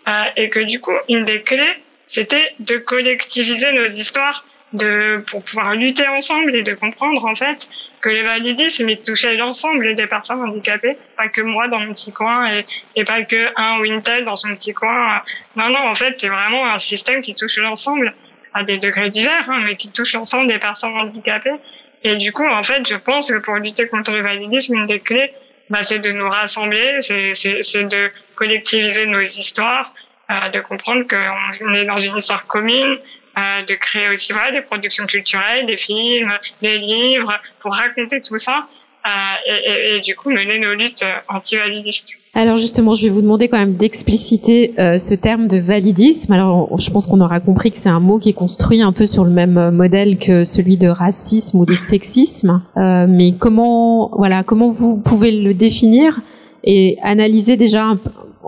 euh, 0.06 0.24
et 0.36 0.50
que 0.50 0.60
du 0.60 0.80
coup, 0.80 0.92
une 1.08 1.24
des 1.24 1.42
clés, 1.42 1.74
c'était 2.08 2.54
de 2.58 2.78
collectiviser 2.78 3.70
nos 3.72 3.86
histoires 3.86 4.44
de 4.72 5.24
pour 5.30 5.42
pouvoir 5.42 5.74
lutter 5.74 6.06
ensemble 6.08 6.54
et 6.54 6.62
de 6.62 6.74
comprendre 6.74 7.24
en 7.24 7.34
fait 7.34 7.68
que 8.00 8.10
le 8.10 8.22
validisme 8.22 8.88
il 8.88 9.00
touchait 9.00 9.34
l'ensemble 9.36 9.94
des 9.94 10.06
personnes 10.06 10.42
handicapées 10.42 10.98
pas 11.16 11.28
que 11.28 11.40
moi 11.40 11.68
dans 11.68 11.80
mon 11.80 11.94
petit 11.94 12.12
coin 12.12 12.52
et, 12.52 12.66
et 12.94 13.04
pas 13.04 13.22
que 13.22 13.48
un 13.56 13.78
ou 13.78 13.84
une 13.84 14.02
telle 14.02 14.24
dans 14.24 14.36
son 14.36 14.54
petit 14.56 14.74
coin. 14.74 15.22
Non 15.56 15.70
non 15.70 15.88
en 15.88 15.94
fait 15.94 16.14
c'est 16.18 16.28
vraiment 16.28 16.70
un 16.70 16.78
système 16.78 17.22
qui 17.22 17.34
touche 17.34 17.56
l'ensemble 17.58 18.12
à 18.52 18.62
des 18.62 18.78
degrés 18.78 19.10
divers 19.10 19.48
hein, 19.48 19.62
mais 19.64 19.76
qui 19.76 19.90
touche 19.90 20.12
l'ensemble 20.12 20.48
des 20.48 20.58
personnes 20.58 20.94
handicapées. 20.94 21.56
Et 22.04 22.16
du 22.16 22.32
coup 22.32 22.46
en 22.46 22.62
fait 22.62 22.86
je 22.86 22.96
pense 22.96 23.32
que 23.32 23.38
pour 23.38 23.54
lutter 23.56 23.88
contre 23.88 24.12
le 24.12 24.22
validisme 24.22 24.74
une 24.74 24.86
des 24.86 25.00
clés 25.00 25.32
bah, 25.70 25.82
c'est 25.82 25.98
de 25.98 26.12
nous 26.12 26.28
rassembler 26.28 26.98
c'est 27.00 27.32
c'est 27.34 27.84
de 27.84 28.10
collectiviser 28.34 29.06
nos 29.06 29.22
histoires 29.22 29.94
de 30.28 30.61
comprendre 30.61 31.04
qu'on 31.08 31.75
est 31.75 31.87
dans 31.87 31.99
une 31.99 32.16
histoire 32.16 32.47
commune 32.47 32.99
euh, 33.38 33.64
de 33.66 33.75
créer 33.75 34.08
aussi 34.08 34.32
voilà, 34.32 34.50
des 34.50 34.62
productions 34.62 35.06
culturelles, 35.06 35.66
des 35.66 35.76
films, 35.76 36.32
des 36.61 36.78
livres, 36.78 37.32
pour 37.61 37.73
raconter 37.73 38.20
tout 38.20 38.38
ça. 38.38 38.66
Euh, 39.06 39.11
et, 39.47 39.94
et, 39.94 39.97
et, 39.97 40.00
du 40.00 40.16
coup 40.16 40.28
mener 40.28 40.58
nos 40.58 40.75
luttes 40.75 41.04
euh, 41.04 41.35
anti-validistes. 41.35 42.14
Alors 42.35 42.56
justement, 42.56 42.94
je 42.94 43.04
vais 43.04 43.11
vous 43.11 43.23
demander 43.23 43.49
quand 43.49 43.56
même 43.56 43.76
d'expliciter 43.76 44.75
euh, 44.78 44.99
ce 44.99 45.14
terme 45.14 45.47
de 45.47 45.56
validisme. 45.56 46.32
Alors 46.32 46.78
je 46.80 46.90
pense 46.90 47.06
qu'on 47.06 47.20
aura 47.20 47.38
compris 47.38 47.70
que 47.70 47.78
c'est 47.78 47.88
un 47.88 48.00
mot 48.00 48.18
qui 48.18 48.30
est 48.30 48.35
construit 48.35 48.82
un 48.82 48.92
peu 48.92 49.06
sur 49.06 49.25
le 49.25 49.30
même 49.30 49.70
modèle 49.70 50.18
que 50.18 50.42
celui 50.42 50.76
de 50.76 50.88
racisme 50.88 51.61
ou 51.61 51.64
de 51.64 51.75
sexisme. 51.75 52.61
Euh, 52.76 53.06
mais 53.08 53.35
comment, 53.38 54.11
voilà, 54.16 54.42
comment 54.42 54.70
vous 54.70 54.97
pouvez 54.97 55.30
le 55.30 55.54
définir 55.54 56.18
et 56.64 56.99
analyser 57.02 57.56
déjà, 57.56 57.94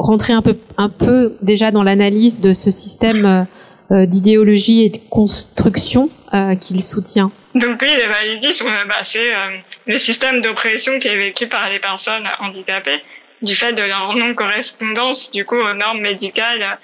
rentrer 0.00 0.32
un 0.32 0.42
peu, 0.42 0.56
un 0.78 0.88
peu 0.88 1.36
déjà 1.42 1.70
dans 1.70 1.82
l'analyse 1.82 2.40
de 2.40 2.52
ce 2.52 2.70
système 2.70 3.46
euh, 3.92 4.06
d'idéologie 4.06 4.84
et 4.84 4.88
de 4.88 4.98
construction 5.10 6.10
euh, 6.32 6.54
qu'il 6.54 6.80
soutient 6.80 7.32
Donc 7.56 7.82
oui, 7.82 7.88
le 7.92 8.06
validisme, 8.08 8.66
bah, 8.88 9.02
c'est 9.02 9.34
euh, 9.34 9.56
le 9.86 9.98
système 9.98 10.40
d'oppression 10.40 10.98
qui 11.00 11.08
est 11.08 11.16
vécu 11.16 11.48
par 11.48 11.68
les 11.68 11.80
personnes 11.80 12.28
handicapées 12.38 13.02
du 13.42 13.56
fait 13.56 13.72
de 13.72 13.82
leur 13.82 14.14
non-correspondance 14.14 15.32
du 15.32 15.44
coup 15.44 15.56
aux 15.56 15.74
normes 15.74 16.00
médicales 16.00 16.78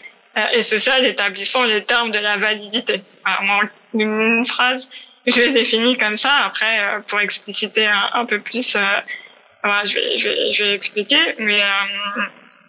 et 0.53 0.63
sociales 0.63 1.05
établissant 1.07 1.65
les 1.65 1.85
termes 1.85 2.11
de 2.11 2.19
la 2.19 2.39
validité. 2.39 3.03
Alors, 3.25 3.63
une 3.95 4.45
phrase, 4.45 4.89
je 5.27 5.41
l'ai 5.41 5.53
définie 5.53 5.97
comme 5.97 6.17
ça. 6.17 6.31
Après, 6.45 7.01
pour 7.07 7.21
expliciter 7.21 7.87
un, 7.87 8.25
peu 8.27 8.41
plus, 8.41 8.73
je, 8.73 8.79
vais, 8.79 10.19
je, 10.19 10.29
vais, 10.29 10.53
je 10.53 10.65
vais 10.65 10.75
expliquer. 10.75 11.21
Mais 11.39 11.61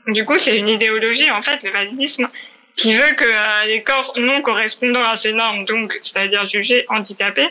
du 0.07 0.25
coup, 0.25 0.37
c'est 0.37 0.57
une 0.57 0.69
idéologie 0.69 1.29
en 1.31 1.41
fait, 1.41 1.61
le 1.63 1.71
validisme 1.71 2.27
qui 2.75 2.93
veut 2.93 3.13
que 3.15 3.25
euh, 3.25 3.65
les 3.65 3.81
corps 3.81 4.13
non 4.17 4.41
correspondant 4.41 5.03
à 5.03 5.15
ces 5.15 5.33
normes, 5.33 5.65
donc 5.65 5.93
c'est-à-dire 6.01 6.45
jugés 6.45 6.85
handicapés, 6.89 7.49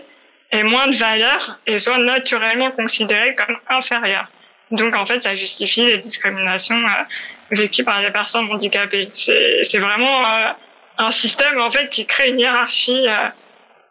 aient 0.53 0.63
moins 0.63 0.87
de 0.87 0.97
valeur 0.97 1.59
et 1.67 1.79
soient 1.79 1.99
naturellement 1.99 2.71
considérés 2.71 3.35
comme 3.35 3.59
inférieurs. 3.69 4.31
Donc 4.71 4.95
en 4.95 5.05
fait, 5.05 5.23
ça 5.23 5.35
justifie 5.35 5.85
les 5.85 5.99
discriminations 5.99 6.77
euh, 6.77 7.03
vécues 7.51 7.85
par 7.85 8.01
les 8.01 8.11
personnes 8.11 8.51
handicapées. 8.51 9.11
C'est 9.13 9.79
vraiment 9.79 10.25
euh, 10.25 10.53
un 10.99 11.11
système 11.11 11.61
en 11.61 11.71
fait 11.71 11.89
qui 11.89 12.07
crée 12.07 12.31
une 12.31 12.39
hiérarchie, 12.39 13.07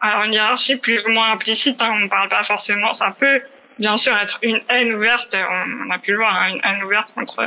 alors 0.01 0.23
une 0.23 0.33
hiérarchie 0.33 0.77
plus 0.77 1.05
ou 1.05 1.09
moins 1.09 1.33
implicite. 1.33 1.81
Hein, 1.81 1.91
on 1.93 1.99
ne 1.99 2.07
parle 2.07 2.29
pas 2.29 2.43
forcément, 2.43 2.93
ça 2.93 3.13
peut 3.17 3.41
bien 3.79 3.97
sûr 3.97 4.15
être 4.17 4.39
une 4.41 4.61
haine 4.69 4.93
ouverte. 4.93 5.35
On, 5.35 5.91
a 5.91 5.99
pu 5.99 6.11
le 6.11 6.17
voir, 6.17 6.33
hein, 6.33 6.49
une 6.49 6.61
haine 6.63 6.83
ouverte 6.83 7.13
contre 7.13 7.43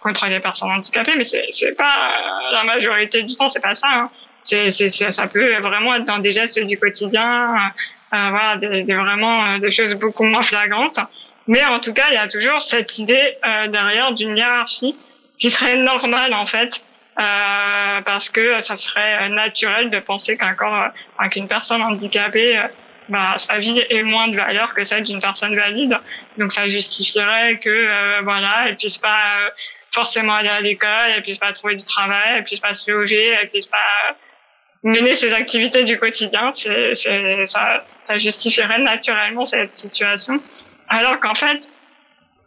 contre 0.00 0.26
les 0.26 0.40
personnes 0.40 0.70
handicapées, 0.70 1.14
mais 1.16 1.24
c'est 1.24 1.76
pas 1.76 1.94
euh, 1.96 2.52
la 2.52 2.64
majorité 2.64 3.22
du 3.22 3.34
temps, 3.34 3.48
c'est 3.48 3.62
pas 3.62 3.74
ça. 3.74 3.88
Hein. 3.90 4.10
C'est 4.42 4.70
ça 4.70 5.26
peut 5.26 5.56
vraiment 5.58 5.94
être 5.96 6.04
dans 6.04 6.18
des 6.18 6.32
gestes 6.32 6.58
du 6.60 6.78
quotidien, 6.78 7.54
euh, 7.54 8.16
euh 8.16 8.30
voilà, 8.30 8.56
des, 8.56 8.84
des 8.84 8.94
vraiment 8.94 9.44
euh, 9.44 9.58
des 9.58 9.70
choses 9.70 9.94
beaucoup 9.94 10.24
moins 10.24 10.42
flagrantes. 10.42 11.00
Mais 11.48 11.64
en 11.64 11.80
tout 11.80 11.92
cas, 11.92 12.04
il 12.10 12.14
y 12.14 12.18
a 12.18 12.28
toujours 12.28 12.62
cette 12.62 12.98
idée 12.98 13.36
euh, 13.44 13.68
derrière 13.68 14.12
d'une 14.12 14.36
hiérarchie 14.36 14.94
qui 15.38 15.50
serait 15.50 15.76
normale 15.76 16.34
en 16.34 16.46
fait, 16.46 16.82
euh, 17.18 18.00
parce 18.02 18.28
que 18.28 18.60
ça 18.60 18.76
serait 18.76 19.28
naturel 19.30 19.90
de 19.90 19.98
penser 19.98 20.36
qu'un 20.36 20.54
corps, 20.54 20.88
enfin, 21.16 21.28
qu'une 21.28 21.48
personne 21.48 21.82
handicapée, 21.82 22.60
bah, 23.08 23.34
sa 23.38 23.58
vie 23.58 23.82
est 23.88 24.02
moins 24.02 24.28
de 24.28 24.36
valeur 24.36 24.74
que 24.74 24.84
celle 24.84 25.04
d'une 25.04 25.20
personne 25.20 25.54
valide. 25.56 25.98
Donc 26.36 26.52
ça 26.52 26.68
justifierait 26.68 27.58
que 27.58 28.22
voilà, 28.22 28.66
elle 28.66 28.76
puisse 28.76 28.98
pas 28.98 29.50
forcément 29.90 30.34
aller 30.34 30.48
à 30.48 30.60
l'école, 30.60 31.08
elle 31.08 31.22
puisse 31.22 31.38
pas 31.38 31.52
trouver 31.52 31.76
du 31.76 31.84
travail, 31.84 32.36
elle 32.36 32.44
puisse 32.44 32.60
pas 32.60 32.74
se 32.74 32.90
loger, 32.90 33.28
elle 33.40 33.48
puisse 33.48 33.66
pas 33.66 34.16
mener 34.82 35.14
ses 35.14 35.32
activités 35.32 35.84
du 35.84 35.98
quotidien. 35.98 36.52
C'est, 36.52 36.94
c'est, 36.94 37.46
ça, 37.46 37.84
ça 38.02 38.18
justifierait 38.18 38.78
naturellement 38.78 39.44
cette 39.44 39.74
situation. 39.74 40.40
Alors 40.88 41.20
qu'en 41.20 41.34
fait, 41.34 41.70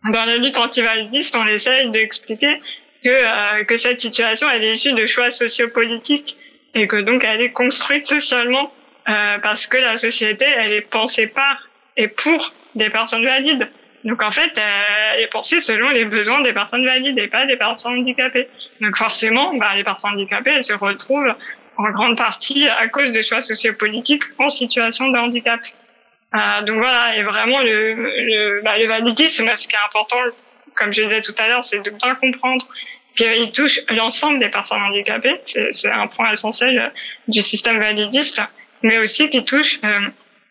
dans 0.06 0.26
la 0.26 0.38
lutte 0.38 0.58
antivalidiste, 0.58 1.36
on 1.36 1.46
essaye 1.48 1.90
d'expliquer 1.92 2.60
que, 3.04 3.10
euh, 3.10 3.64
que 3.66 3.78
cette 3.78 4.00
situation, 4.00 4.50
elle 4.50 4.64
est 4.64 4.74
issue 4.74 4.94
de 4.94 5.06
choix 5.06 5.32
sociopolitiques 5.32 6.38
et 6.74 6.88
que 6.88 6.98
donc 7.02 7.24
elle 7.24 7.42
est 7.42 7.52
construite 7.52 8.08
socialement 8.08 8.72
euh, 9.10 9.40
parce 9.40 9.68
que 9.68 9.78
la 9.78 9.98
société, 9.98 10.46
elle 10.46 10.74
est 10.74 10.82
pensée 10.82 11.28
par 11.28 11.68
et 11.98 12.08
pour 12.08 12.54
des 12.76 12.90
personnes 12.90 13.26
valides. 13.26 13.70
Donc 14.04 14.24
en 14.24 14.32
fait, 14.32 14.52
elle 14.58 15.22
est 15.22 15.28
pensée 15.28 15.60
selon 15.60 15.90
les 15.90 16.06
besoins 16.06 16.42
des 16.42 16.54
personnes 16.54 16.86
valides 16.86 17.18
et 17.18 17.28
pas 17.28 17.46
des 17.46 17.58
personnes 17.58 18.00
handicapées. 18.00 18.48
Donc 18.80 18.96
forcément, 18.98 19.54
bah, 19.56 19.76
les 19.76 19.84
personnes 19.84 20.14
handicapées, 20.14 20.52
elles 20.52 20.64
se 20.64 20.74
retrouvent 20.74 21.36
en 21.78 21.90
grande 21.92 22.18
partie 22.18 22.68
à 22.68 22.88
cause 22.88 23.12
de 23.12 23.22
choix 23.22 23.42
sociopolitiques 23.42 24.24
en 24.40 24.50
situation 24.50 25.10
de 25.10 25.18
handicap. 25.18 25.60
Euh, 26.34 26.62
donc 26.64 26.78
voilà, 26.78 27.16
et 27.18 27.24
vraiment 27.24 27.62
le, 27.62 27.94
le, 27.94 28.62
bah, 28.64 28.78
le 28.78 28.88
validisme, 28.88 29.50
ce 29.56 29.68
qui 29.68 29.76
est 29.76 29.86
important, 29.86 30.18
comme 30.76 30.92
je 30.92 31.04
disais 31.04 31.22
tout 31.22 31.36
à 31.38 31.48
l'heure, 31.48 31.64
c'est 31.64 31.84
de 31.84 31.90
bien 31.90 32.16
comprendre 32.16 32.66
qu'il 33.16 33.52
touche 33.52 33.80
l'ensemble 33.90 34.40
des 34.40 34.50
personnes 34.50 34.82
handicapées. 34.82 35.40
C'est 35.44 35.92
un 35.92 36.08
point 36.08 36.32
essentiel 36.32 36.92
du 37.28 37.42
système 37.42 37.80
validiste, 37.80 38.42
mais 38.84 38.98
aussi 39.00 39.30
qu'il 39.30 39.46
touche 39.46 39.80
euh, 39.84 40.00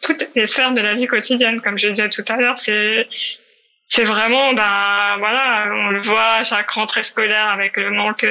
toutes 0.02 0.28
les 0.34 0.46
sphères 0.46 0.72
de 0.72 0.80
la 0.80 0.94
vie 0.94 1.06
quotidienne. 1.06 1.60
Comme 1.60 1.78
je 1.78 1.88
disais 1.88 2.08
tout 2.08 2.24
à 2.28 2.36
l'heure, 2.36 2.58
c'est 2.58 3.06
c'est 3.86 4.04
vraiment, 4.04 4.52
ben 4.52 5.16
voilà, 5.18 5.66
on 5.72 5.90
le 5.90 5.98
voit 5.98 6.34
à 6.38 6.44
chaque 6.44 6.70
rentrée 6.70 7.02
scolaire 7.02 7.48
avec 7.48 7.76
le 7.76 7.90
manque 7.90 8.24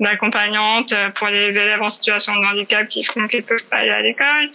d'accompagnantes 0.00 0.94
pour 1.14 1.28
les 1.28 1.48
élèves 1.48 1.80
en 1.80 1.88
situation 1.88 2.34
de 2.34 2.44
handicap 2.44 2.86
qui 2.88 3.04
font 3.04 3.26
qu'ils 3.28 3.44
peuvent 3.44 3.68
pas 3.68 3.76
aller 3.76 3.90
à 3.90 4.02
l'école. 4.02 4.50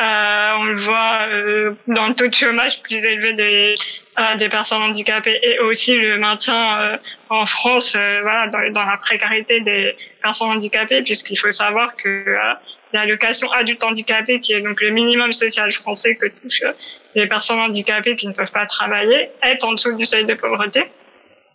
Euh, 0.00 0.52
on 0.58 0.64
le 0.64 0.76
voit 0.76 1.26
euh, 1.28 1.74
dans 1.88 2.06
le 2.06 2.14
taux 2.14 2.28
de 2.28 2.34
chômage 2.34 2.82
plus 2.82 2.96
élevé 2.96 3.32
des, 3.32 3.74
euh, 4.18 4.36
des 4.36 4.48
personnes 4.48 4.82
handicapées 4.82 5.38
et 5.42 5.58
aussi 5.60 5.94
le 5.94 6.18
maintien 6.18 6.80
euh, 6.80 6.96
en 7.28 7.46
France 7.46 7.94
euh, 7.96 8.20
voilà, 8.22 8.48
dans, 8.48 8.84
la 8.84 8.96
précarité 8.96 9.60
des 9.60 9.96
personnes 10.22 10.50
handicapées 10.50 11.02
puisqu'il 11.02 11.36
faut 11.36 11.50
savoir 11.50 11.96
que 11.96 12.36
l'allocation 12.92 13.50
adulte 13.52 13.82
handicapé 13.84 14.40
qui 14.40 14.52
est 14.54 14.60
donc 14.60 14.80
le 14.80 14.90
minimum 14.90 15.32
social 15.32 15.70
français 15.72 16.14
que 16.16 16.26
touchent 16.26 16.64
les 17.14 17.26
personnes 17.26 17.60
handicapées 17.60 18.16
qui 18.16 18.26
ne 18.26 18.32
peuvent 18.32 18.52
pas 18.52 18.66
travailler 18.66 19.30
est 19.42 19.62
en 19.64 19.72
dessous 19.72 19.96
du 19.96 20.04
seuil 20.04 20.24
de 20.24 20.34
pauvreté. 20.34 20.84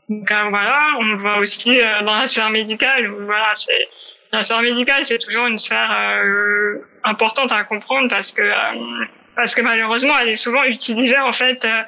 Donc 0.09 0.29
voilà, 0.29 0.95
on 0.99 1.15
voit 1.15 1.37
aussi 1.37 1.77
dans 1.77 2.15
la 2.15 2.27
sphère 2.27 2.49
médicale 2.49 3.09
où 3.11 3.25
voilà, 3.25 3.51
c'est 3.55 3.87
la 4.31 4.43
sphère 4.43 4.61
médicale, 4.61 5.05
c'est 5.05 5.17
toujours 5.17 5.47
une 5.47 5.57
sphère 5.57 5.91
euh, 5.91 6.77
importante 7.03 7.51
à 7.51 7.63
comprendre 7.63 8.07
parce 8.09 8.31
que 8.31 8.41
euh, 8.41 9.05
parce 9.35 9.55
que 9.55 9.61
malheureusement, 9.61 10.13
elle 10.21 10.29
est 10.29 10.35
souvent 10.37 10.63
utilisée 10.63 11.19
en 11.19 11.33
fait 11.33 11.65
euh, 11.65 11.81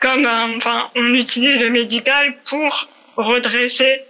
comme 0.00 0.26
enfin 0.56 0.88
on 0.96 1.14
utilise 1.14 1.60
le 1.60 1.70
médical 1.70 2.34
pour 2.48 2.88
redresser 3.16 4.02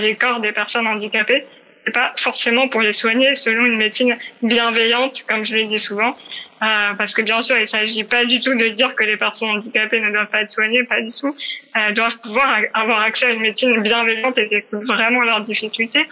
les 0.00 0.16
corps 0.16 0.40
des 0.40 0.52
personnes 0.52 0.86
handicapées 0.86 1.44
pas 1.90 2.12
forcément 2.16 2.68
pour 2.68 2.80
les 2.80 2.92
soigner 2.92 3.34
selon 3.34 3.66
une 3.66 3.76
médecine 3.76 4.16
bienveillante, 4.42 5.24
comme 5.28 5.44
je 5.44 5.54
l'ai 5.56 5.64
dit 5.64 5.78
souvent. 5.78 6.16
Euh, 6.60 6.94
parce 6.94 7.14
que 7.14 7.22
bien 7.22 7.40
sûr, 7.40 7.56
il 7.56 7.68
s'agit 7.68 8.02
pas 8.02 8.24
du 8.24 8.40
tout 8.40 8.54
de 8.54 8.68
dire 8.68 8.94
que 8.96 9.04
les 9.04 9.16
personnes 9.16 9.50
handicapées 9.50 10.00
ne 10.00 10.10
doivent 10.10 10.28
pas 10.28 10.42
être 10.42 10.50
soignées, 10.50 10.82
pas 10.84 11.00
du 11.00 11.12
tout. 11.12 11.34
Elles 11.74 11.94
doivent 11.94 12.18
pouvoir 12.18 12.58
avoir 12.74 13.00
accès 13.02 13.26
à 13.26 13.30
une 13.30 13.40
médecine 13.40 13.80
bienveillante 13.80 14.38
et 14.38 14.48
qui 14.48 14.62
vraiment 14.72 15.22
leurs 15.22 15.42
difficultés. 15.42 16.04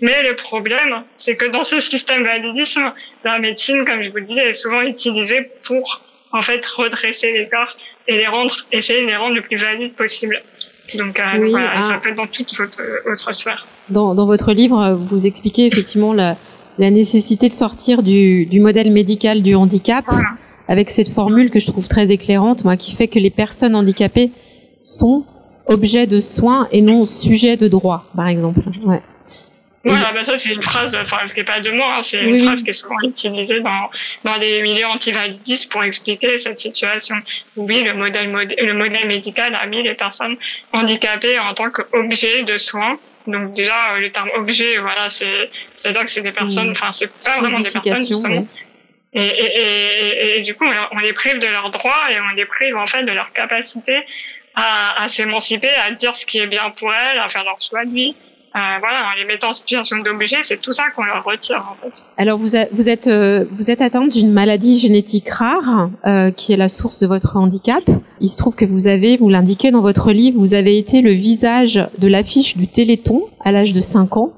Mais 0.00 0.22
le 0.22 0.34
problème, 0.34 1.04
c'est 1.18 1.36
que 1.36 1.46
dans 1.46 1.62
ce 1.62 1.78
système 1.78 2.24
validisme, 2.24 2.92
la 3.24 3.38
médecine, 3.38 3.84
comme 3.84 4.02
je 4.02 4.10
vous 4.10 4.16
le 4.16 4.22
dis, 4.22 4.38
est 4.38 4.54
souvent 4.54 4.82
utilisée 4.82 5.48
pour 5.64 6.02
en 6.32 6.42
fait 6.42 6.64
redresser 6.66 7.30
les 7.30 7.48
corps 7.48 7.76
et 8.08 8.16
les 8.16 8.26
rendre, 8.26 8.52
essayer 8.72 9.02
de 9.02 9.06
les 9.06 9.16
rendre 9.16 9.34
le 9.34 9.42
plus 9.42 9.56
valides 9.56 9.94
possible. 9.94 10.40
Donc, 10.96 11.18
euh, 11.18 11.48
voilà, 11.50 11.72
ah. 11.76 11.82
ça 11.82 11.94
peut 11.94 12.10
être 12.10 12.16
dans 12.16 12.26
toute 12.26 12.52
autre, 12.60 12.80
autre 13.10 13.32
sphère. 13.32 13.66
Dans, 13.88 14.14
dans 14.14 14.26
votre 14.26 14.52
livre, 14.52 14.98
vous 15.08 15.26
expliquez 15.26 15.66
effectivement 15.66 16.12
la, 16.12 16.36
la 16.78 16.90
nécessité 16.90 17.48
de 17.48 17.54
sortir 17.54 18.02
du, 18.02 18.46
du 18.46 18.60
modèle 18.60 18.90
médical 18.90 19.42
du 19.42 19.54
handicap 19.54 20.04
avec 20.68 20.90
cette 20.90 21.08
formule 21.08 21.50
que 21.50 21.58
je 21.58 21.66
trouve 21.66 21.88
très 21.88 22.10
éclairante, 22.10 22.64
moi, 22.64 22.76
qui 22.76 22.94
fait 22.94 23.08
que 23.08 23.18
les 23.18 23.30
personnes 23.30 23.74
handicapées 23.74 24.30
sont 24.80 25.24
objets 25.66 26.06
de 26.06 26.20
soins 26.20 26.68
et 26.72 26.82
non 26.82 27.04
sujets 27.04 27.56
de 27.56 27.68
droit, 27.68 28.06
par 28.16 28.28
exemple. 28.28 28.60
Ouais. 28.84 29.02
Voilà, 29.84 30.12
bah 30.12 30.22
ça 30.22 30.38
c'est 30.38 30.50
une 30.50 30.62
phrase, 30.62 30.94
enfin 30.94 31.18
qui 31.26 31.34
n'est 31.34 31.44
pas 31.44 31.58
de 31.58 31.70
moi, 31.72 31.96
hein, 31.96 32.02
c'est 32.02 32.20
une 32.20 32.38
phrase 32.38 32.62
qui 32.62 32.70
est 32.70 32.72
souvent 32.72 33.00
utilisée 33.02 33.60
dans 33.60 33.90
dans 34.22 34.36
les 34.36 34.62
milieux 34.62 34.86
antivalidistes 34.86 35.72
pour 35.72 35.82
expliquer 35.82 36.38
cette 36.38 36.60
situation. 36.60 37.16
Oui, 37.56 37.82
le 37.82 37.94
modèle 37.94 38.30
le 38.30 38.74
modèle 38.74 39.06
médical 39.08 39.54
a 39.54 39.66
mis 39.66 39.82
les 39.82 39.94
personnes 39.94 40.36
handicapées 40.72 41.38
en 41.38 41.54
tant 41.54 41.70
qu'objet 41.70 42.44
de 42.44 42.56
soins 42.58 42.98
donc 43.26 43.52
déjà, 43.52 43.98
le 43.98 44.10
terme 44.10 44.30
objet, 44.34 44.78
voilà, 44.78 45.08
c'est 45.10 45.48
c'est-à-dire 45.74 46.04
que 46.04 46.10
c'est 46.10 46.22
des 46.22 46.32
personnes, 46.32 46.70
enfin 46.70 46.92
c'est 46.92 47.10
pas 47.22 47.38
vraiment 47.38 47.60
des 47.60 47.70
personnes 47.70 48.06
justement. 48.06 48.46
Et, 49.14 49.20
et, 49.20 49.58
et, 49.58 50.38
et, 50.38 50.40
du 50.40 50.54
coup, 50.54 50.64
on 50.64 50.98
les 50.98 51.12
prive 51.12 51.38
de 51.38 51.46
leurs 51.46 51.70
droits 51.70 52.10
et 52.10 52.18
on 52.18 52.34
les 52.34 52.46
prive 52.46 52.76
en 52.76 52.86
fait 52.86 53.04
de 53.04 53.12
leur 53.12 53.30
capacité 53.32 53.94
à, 54.54 55.02
à 55.02 55.08
s'émanciper, 55.08 55.68
à 55.68 55.90
dire 55.90 56.16
ce 56.16 56.24
qui 56.24 56.38
est 56.38 56.46
bien 56.46 56.70
pour 56.70 56.94
elles, 56.94 57.18
à 57.18 57.28
faire 57.28 57.44
leur 57.44 57.60
choix 57.60 57.84
de 57.84 57.90
vie. 57.90 58.16
Euh, 58.54 58.58
voilà, 58.80 59.06
en 59.10 59.16
les 59.16 59.24
mettant 59.24 59.48
en 59.48 59.52
situation 59.54 59.96
d'objet, 59.98 60.36
c'est 60.42 60.60
tout 60.60 60.72
ça 60.72 60.84
qu'on 60.94 61.04
leur 61.04 61.24
retire 61.24 61.64
en 61.72 61.74
fait. 61.82 62.04
Alors 62.18 62.38
vous, 62.38 62.50
vous 62.72 62.88
êtes 62.90 63.06
euh, 63.06 63.46
vous 63.50 63.70
êtes 63.70 63.80
atteinte 63.80 64.10
d'une 64.10 64.30
maladie 64.30 64.78
génétique 64.78 65.30
rare 65.30 65.88
euh, 66.06 66.30
qui 66.30 66.52
est 66.52 66.58
la 66.58 66.68
source 66.68 66.98
de 66.98 67.06
votre 67.06 67.38
handicap. 67.38 67.82
Il 68.20 68.28
se 68.28 68.36
trouve 68.36 68.54
que 68.54 68.66
vous 68.66 68.88
avez, 68.88 69.16
vous 69.16 69.30
l'indiquez 69.30 69.70
dans 69.70 69.80
votre 69.80 70.12
livre, 70.12 70.38
vous 70.38 70.52
avez 70.52 70.76
été 70.76 71.00
le 71.00 71.12
visage 71.12 71.82
de 71.96 72.08
l'affiche 72.08 72.58
du 72.58 72.68
Téléthon 72.68 73.22
à 73.42 73.52
l'âge 73.52 73.72
de 73.72 73.80
5 73.80 74.18
ans. 74.18 74.32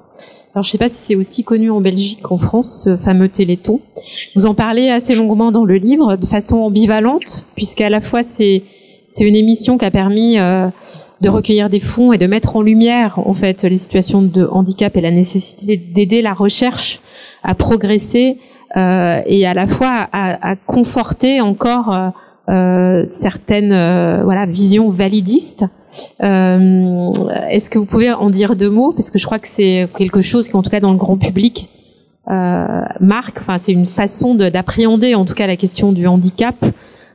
Alors 0.55 0.63
je 0.63 0.71
sais 0.71 0.79
pas 0.79 0.89
si 0.89 0.95
c'est 0.95 1.17
aussi 1.17 1.43
connu 1.43 1.73
en 1.73 1.81
Belgique 1.81 2.23
qu'en 2.23 2.39
France 2.39 2.83
ce 2.85 2.97
fameux 2.97 3.29
Téléthon. 3.29 3.81
Vous 4.37 4.47
en 4.47 4.55
parlez 4.55 4.91
assez 4.91 5.17
longuement 5.17 5.51
dans 5.51 5.65
le 5.65 5.75
livre 5.75 6.15
de 6.15 6.27
façon 6.27 6.59
ambivalente 6.59 7.47
puisqu'à 7.57 7.91
la 7.91 8.01
fois 8.01 8.23
c'est 8.23 8.63
c'est 9.15 9.23
une 9.23 9.37
émission 9.37 9.79
qui 9.79 9.85
a 9.85 9.93
permis 9.93 10.41
euh, 10.41 10.69
de 11.21 11.29
recueillir 11.29 11.71
des 11.71 11.79
fonds 11.79 12.13
et 12.13 12.19
de 12.19 12.27
mettre 12.27 12.57
en 12.57 12.63
lumière 12.63 13.21
en 13.25 13.33
fait 13.33 13.63
les 13.63 13.77
situations 13.77 14.23
de 14.23 14.45
handicap 14.51 14.97
et 14.97 15.01
la 15.01 15.13
nécessité 15.13 15.77
d'aider 15.77 16.21
la 16.21 16.35
recherche 16.35 16.99
à 17.45 17.55
progresser 17.55 18.39
euh, 18.77 19.23
et 19.25 19.47
à 19.47 19.55
la 19.55 19.69
fois 19.69 20.09
à, 20.13 20.57
conforter 20.67 21.41
encore 21.41 21.95
euh, 21.95 22.09
euh 22.49 23.07
certaines 23.09 23.73
voilà 24.25 24.47
visions 24.47 24.91
validistes. 24.91 25.65
Est-ce 26.21 27.71
que 27.71 27.79
vous 27.79 27.87
pouvez 27.87 28.13
en 28.13 28.31
dire 28.31 28.57
deux 28.57 28.69
mots? 28.69 28.91
Parce 28.91 29.13
que 29.13 29.21
je 29.21 29.27
crois 29.27 29.39
que 29.39 29.47
c'est 29.47 29.89
quelque 29.97 30.23
chose 30.23 30.49
qui 30.49 30.57
en 30.57 30.63
tout 30.63 30.71
cas 30.71 30.81
dans 30.81 30.91
le 30.91 30.99
grand 30.99 31.19
public 31.19 31.69
marque. 32.27 33.39
Enfin, 33.39 33.59
c'est 33.59 33.73
une 33.73 33.87
façon 33.87 34.35
d'appréhender 34.35 35.15
en 35.15 35.25
tout 35.25 35.35
cas 35.35 35.47
la 35.47 35.57
question 35.57 35.93
du 35.93 36.09
handicap 36.09 36.57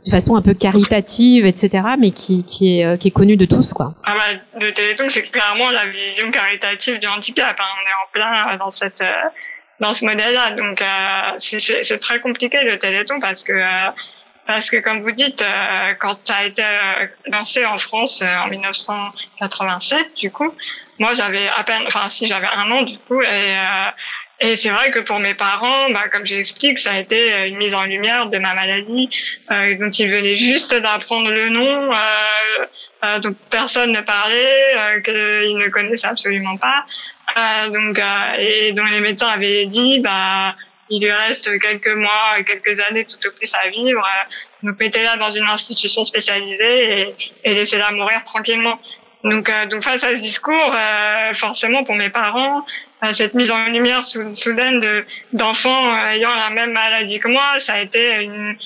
de 0.10 0.16
façon 0.16 0.36
un 0.36 0.42
peu 0.42 0.54
caritative, 0.54 1.46
etc., 1.46 1.70
mais 2.00 2.12
qui, 2.12 2.44
est, 2.62 2.86
euh, 2.86 2.98
qui 2.98 3.12
connue 3.12 3.38
de 3.38 3.46
tous, 3.46 3.74
quoi. 3.74 3.94
Ah 4.04 4.16
bah, 4.18 4.39
le 4.60 4.74
Téléthon, 4.74 5.06
c'est 5.10 5.24
clairement 5.24 5.70
la 5.70 5.88
vision 5.88 6.32
caritative 6.32 7.00
du 7.00 7.08
handicap. 7.08 7.56
Hein. 7.60 7.63
On 7.78 7.88
est 7.88 7.94
en 7.94 8.12
plein 8.12 8.58
dans 8.58 8.72
cette 8.72 9.01
euh, 9.01 9.30
dans 9.80 9.94
ce 9.94 10.04
modèle-là, 10.04 10.51
donc 10.51 10.82
euh, 10.82 10.86
c'est 11.38 12.00
très 12.00 12.20
compliqué 12.20 12.58
le 12.63 12.78
Téléthon 12.78 13.22
parce 13.22 13.44
que 13.44 13.54
parce 14.46 14.70
que 14.70 14.75
comme 14.75 15.00
vous 15.00 15.12
dites, 15.12 15.42
quand 16.01 16.18
ça 16.25 16.36
a 16.36 16.46
été 16.46 16.63
lancé 17.28 17.65
en 17.65 17.78
France 17.78 18.22
en 18.22 18.50
1987, 18.50 20.15
du 20.17 20.32
coup, 20.32 20.52
moi 20.98 21.13
j'avais 21.13 21.48
à 21.48 21.63
peine, 21.63 21.84
enfin 21.88 22.10
si 22.10 22.28
j'avais 22.28 22.48
un 22.54 22.69
an 22.72 22.82
du 22.82 22.98
coup, 22.98 23.22
et 23.22 23.56
et 24.41 24.56
c'est 24.56 24.69
vrai 24.69 24.89
que 24.91 24.99
pour 24.99 25.19
mes 25.19 25.34
parents, 25.34 25.89
bah, 25.91 26.08
comme 26.12 26.25
j'explique, 26.25 26.80
ça 26.80 26.93
a 26.93 26.99
été 26.99 27.34
euh, 27.34 27.47
une 27.47 27.58
mise 27.58 27.73
en 27.73 27.84
lumière 27.84 28.28
de 28.28 28.38
ma 28.38 28.54
maladie 28.54 29.10
euh, 29.52 29.75
dont 29.78 29.89
ils 29.89 30.10
venaient 30.10 30.36
juste 30.36 30.73
d'apprendre 30.73 31.30
le 31.30 31.49
nom, 31.49 31.93
euh, 31.93 31.97
euh, 33.04 33.19
dont 33.19 33.36
personne 33.49 33.91
ne 33.91 34.02
parlait, 34.02 34.75
euh, 34.75 35.02
qu'ils 35.02 35.58
ne 35.58 35.69
connaissaient 35.69 36.08
absolument 36.08 36.58
pas, 36.58 36.86
euh, 37.38 37.69
donc 37.69 37.99
et 38.39 38.71
dont 38.71 38.86
les 38.86 39.02
médecins 39.02 39.28
avaient 39.28 39.65
dit, 39.65 39.99
bah 39.99 40.56
il 40.91 41.04
lui 41.04 41.12
reste 41.12 41.60
quelques 41.60 41.93
mois, 41.95 42.41
quelques 42.47 42.80
années 42.80 43.06
tout 43.06 43.28
au 43.28 43.32
plus 43.32 43.54
à 43.54 43.69
vivre. 43.69 44.04
donc 44.63 44.80
mettez-la 44.80 45.17
dans 45.17 45.30
une 45.30 45.47
institution 45.47 46.04
spécialisée 46.04 47.02
et, 47.02 47.15
et 47.43 47.54
laissez-la 47.54 47.91
mourir 47.91 48.23
tranquillement. 48.23 48.80
Donc, 49.23 49.49
euh, 49.49 49.65
donc 49.65 49.84
face 49.84 50.04
à 50.04 50.15
ce 50.15 50.21
discours, 50.21 50.73
euh, 50.73 51.34
forcément 51.34 51.84
pour 51.84 51.95
mes 51.95 52.10
parents, 52.10 52.65
euh, 53.03 53.12
cette 53.13 53.33
mise 53.33 53.51
en 53.51 53.65
lumière 53.65 54.05
soudaine 54.05 54.79
de 54.79 55.05
d'enfants 55.33 55.95
ayant 56.07 56.33
la 56.33 56.49
même 56.49 56.71
maladie 56.71 57.19
que 57.19 57.27
moi, 57.27 57.59
ça 57.59 57.73
a 57.73 57.81
été 57.81 58.23
une, 58.23 58.57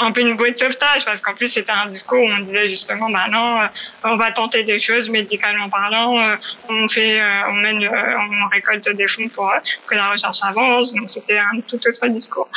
un 0.00 0.12
peu 0.12 0.22
une 0.22 0.36
bouée 0.36 0.52
de 0.52 0.58
sauvetage 0.58 1.04
parce 1.04 1.20
qu'en 1.20 1.34
plus 1.34 1.48
c'était 1.48 1.72
un 1.72 1.86
discours 1.86 2.22
où 2.22 2.28
on 2.28 2.40
disait 2.40 2.68
justement, 2.68 3.10
bah 3.10 3.26
non, 3.30 3.68
on 4.04 4.16
va 4.16 4.30
tenter 4.32 4.64
des 4.64 4.78
choses 4.78 5.10
médicalement 5.10 5.68
parlant, 5.68 6.36
on 6.68 6.88
fait, 6.88 7.20
on 7.48 7.54
mène, 7.54 7.86
on 7.88 8.48
récolte 8.48 8.88
des 8.88 9.06
fonds 9.06 9.28
pour 9.28 9.52
que 9.86 9.94
la 9.94 10.10
recherche 10.10 10.38
avance. 10.42 10.94
Donc 10.94 11.10
c'était 11.10 11.38
un 11.38 11.60
tout 11.60 11.80
autre 11.86 12.06
discours. 12.08 12.48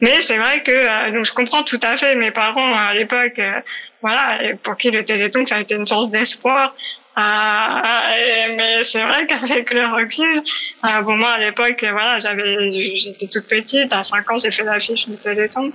Mais 0.00 0.20
c'est 0.20 0.36
vrai 0.36 0.62
que 0.62 0.72
euh, 0.72 1.12
donc 1.12 1.24
je 1.24 1.32
comprends 1.32 1.62
tout 1.62 1.80
à 1.82 1.96
fait 1.96 2.14
mes 2.16 2.30
parents 2.30 2.74
à 2.74 2.92
l'époque, 2.92 3.38
euh, 3.38 3.60
voilà, 4.02 4.38
pour 4.62 4.76
qui 4.76 4.90
le 4.90 5.04
Téléthon 5.04 5.46
ça 5.46 5.56
a 5.56 5.60
été 5.60 5.74
une 5.74 5.86
source 5.86 6.10
d'espoir. 6.10 6.74
Euh, 7.18 8.54
mais 8.56 8.82
c'est 8.82 9.02
vrai 9.02 9.26
qu'avec 9.26 9.70
le 9.70 9.86
recul, 9.86 10.42
euh, 10.84 11.00
bon 11.00 11.16
moi 11.16 11.30
à 11.30 11.38
l'époque, 11.38 11.82
voilà, 11.90 12.18
j'avais, 12.18 12.70
j'étais 12.70 13.26
toute 13.26 13.48
petite, 13.48 13.92
à 13.92 14.04
5 14.04 14.30
ans 14.30 14.38
j'ai 14.38 14.50
fait 14.50 14.64
l'affiche 14.64 15.08
du 15.08 15.16
Téléthon. 15.16 15.72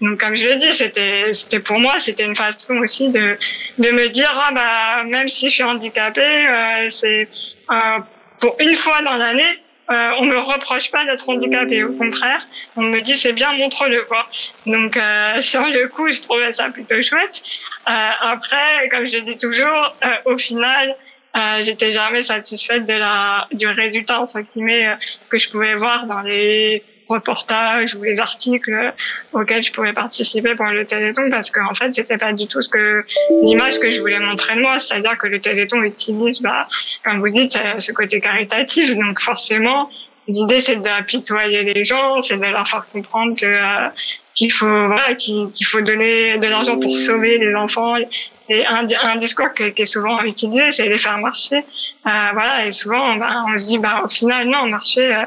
Donc 0.00 0.18
comme 0.18 0.34
je 0.34 0.48
l'ai 0.48 0.56
dit, 0.56 0.72
c'était, 0.72 1.32
c'était 1.32 1.60
pour 1.60 1.78
moi, 1.78 2.00
c'était 2.00 2.24
une 2.24 2.34
façon 2.34 2.74
aussi 2.78 3.10
de, 3.10 3.38
de 3.78 3.90
me 3.92 4.08
dire, 4.08 4.32
ah 4.34 4.52
bah 4.52 5.04
même 5.04 5.28
si 5.28 5.48
je 5.48 5.54
suis 5.54 5.62
handicapée, 5.62 6.46
c'est 6.88 7.28
pour 8.40 8.56
une 8.58 8.74
fois 8.74 9.00
dans 9.02 9.16
l'année, 9.16 9.60
euh, 9.90 10.10
on 10.18 10.24
me 10.24 10.38
reproche 10.38 10.90
pas 10.90 11.04
d'être 11.04 11.28
handicapé. 11.28 11.82
Au 11.82 11.92
contraire, 11.92 12.46
on 12.76 12.82
me 12.82 13.00
dit 13.00 13.16
c'est 13.16 13.32
bien, 13.32 13.52
montre-le 13.54 14.02
quoi. 14.04 14.26
Donc 14.66 14.96
euh, 14.96 15.40
sur 15.40 15.66
le 15.66 15.88
coup, 15.88 16.10
je 16.10 16.20
trouvais 16.22 16.52
ça 16.52 16.68
plutôt 16.70 17.00
chouette. 17.02 17.42
Euh, 17.88 18.10
après, 18.22 18.88
comme 18.90 19.06
je 19.06 19.18
dis 19.18 19.36
toujours, 19.36 19.94
euh, 20.04 20.32
au 20.32 20.38
final, 20.38 20.96
euh, 21.36 21.62
j'étais 21.62 21.92
jamais 21.92 22.22
satisfaite 22.22 22.86
de 22.86 22.92
la 22.92 23.46
du 23.52 23.68
résultat 23.68 24.20
entre 24.20 24.40
guillemets 24.40 24.84
que 25.28 25.38
je 25.38 25.48
pouvais 25.48 25.76
voir 25.76 26.06
dans 26.06 26.20
les 26.20 26.82
reportages 27.08 27.94
ou 27.94 28.02
les 28.02 28.20
articles 28.20 28.94
auxquels 29.32 29.62
je 29.62 29.72
pouvais 29.72 29.92
participer 29.92 30.54
pour 30.54 30.66
le 30.66 30.84
Téléthon 30.84 31.28
parce 31.30 31.50
qu'en 31.50 31.74
fait 31.74 31.94
c'était 31.94 32.18
pas 32.18 32.32
du 32.32 32.46
tout 32.46 32.60
ce 32.60 32.68
que 32.68 33.04
l'image 33.42 33.78
que 33.78 33.90
je 33.90 34.00
voulais 34.00 34.18
montrer 34.18 34.56
de 34.56 34.60
moi. 34.60 34.78
C'est-à-dire 34.78 35.16
que 35.18 35.26
le 35.26 35.40
Téléthon 35.40 35.82
utilise 35.82 36.40
bah 36.40 36.66
comme 37.04 37.20
vous 37.20 37.30
dites 37.30 37.58
ce 37.78 37.92
côté 37.92 38.20
caritatif. 38.20 38.96
Donc 38.96 39.20
forcément 39.20 39.90
l'idée 40.28 40.60
c'est 40.60 40.76
d'apitoyer 40.76 41.62
les 41.62 41.84
gens 41.84 42.22
c'est 42.22 42.36
de 42.36 42.42
leur 42.42 42.66
faire 42.66 42.86
comprendre 42.92 43.36
que 43.36 43.46
euh, 43.46 43.88
qu'il 44.34 44.52
faut 44.52 44.86
voilà 44.86 45.14
qu'il 45.14 45.66
faut 45.66 45.80
donner 45.80 46.38
de 46.38 46.46
l'argent 46.46 46.78
pour 46.78 46.90
sauver 46.90 47.38
les 47.38 47.54
enfants 47.54 47.96
et 48.50 48.66
un, 48.66 48.86
un 49.04 49.16
discours 49.16 49.54
qui, 49.54 49.62
est 49.62 49.84
souvent 49.84 50.22
utilisé, 50.22 50.72
c'est 50.72 50.88
les 50.88 50.98
faire 50.98 51.18
marcher. 51.18 51.58
Euh, 51.58 52.10
voilà, 52.32 52.66
et 52.66 52.72
souvent, 52.72 53.16
bah, 53.16 53.44
on 53.48 53.56
se 53.56 53.66
dit, 53.66 53.78
bah, 53.78 54.02
au 54.04 54.08
final, 54.08 54.48
non, 54.48 54.66
marcher, 54.66 55.14
euh, 55.14 55.24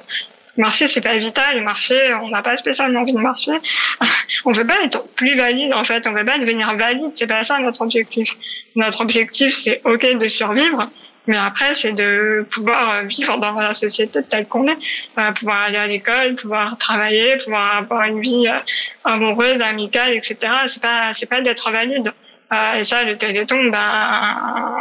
marcher 0.57 0.89
c'est 0.89 1.01
pas 1.01 1.15
vital. 1.15 1.61
Marcher 1.61 2.13
on 2.21 2.29
n'a 2.29 2.41
pas 2.41 2.57
spécialement 2.57 3.01
envie 3.01 3.13
de 3.13 3.19
marcher. 3.19 3.53
On 4.45 4.51
veut 4.51 4.67
pas 4.67 4.83
être 4.83 5.07
plus 5.15 5.35
valide 5.35 5.73
en 5.73 5.83
fait. 5.83 6.05
On 6.05 6.11
veut 6.11 6.25
pas 6.25 6.37
devenir 6.37 6.75
valide. 6.75 7.11
C'est 7.15 7.27
pas 7.27 7.43
ça 7.43 7.57
notre 7.59 7.81
objectif. 7.81 8.35
Notre 8.75 9.01
objectif 9.01 9.53
c'est 9.53 9.81
ok 9.83 10.17
de 10.17 10.27
survivre 10.27 10.89
mais 11.25 11.37
après 11.37 11.73
c'est 11.73 11.93
de 11.93 12.45
pouvoir 12.51 13.03
vivre 13.05 13.37
dans 13.37 13.53
la 13.53 13.73
société 13.73 14.23
telle 14.23 14.47
qu'on 14.47 14.67
est. 14.67 14.77
Euh, 15.17 15.31
pouvoir 15.31 15.61
aller 15.63 15.77
à 15.77 15.87
l'école 15.87 16.35
pouvoir 16.35 16.77
travailler 16.77 17.37
pouvoir 17.37 17.77
avoir 17.77 18.03
une 18.03 18.19
vie 18.19 18.47
euh, 18.47 18.59
amoureuse 19.05 19.61
amicale 19.61 20.13
etc 20.13 20.35
c'est 20.67 20.81
pas 20.81 21.13
c'est 21.13 21.29
pas 21.29 21.39
d'être 21.39 21.71
valide 21.71 22.11
euh, 22.53 22.83
ça 22.83 23.03
le 23.03 23.17
téléthon 23.17 23.65
ben 23.65 24.79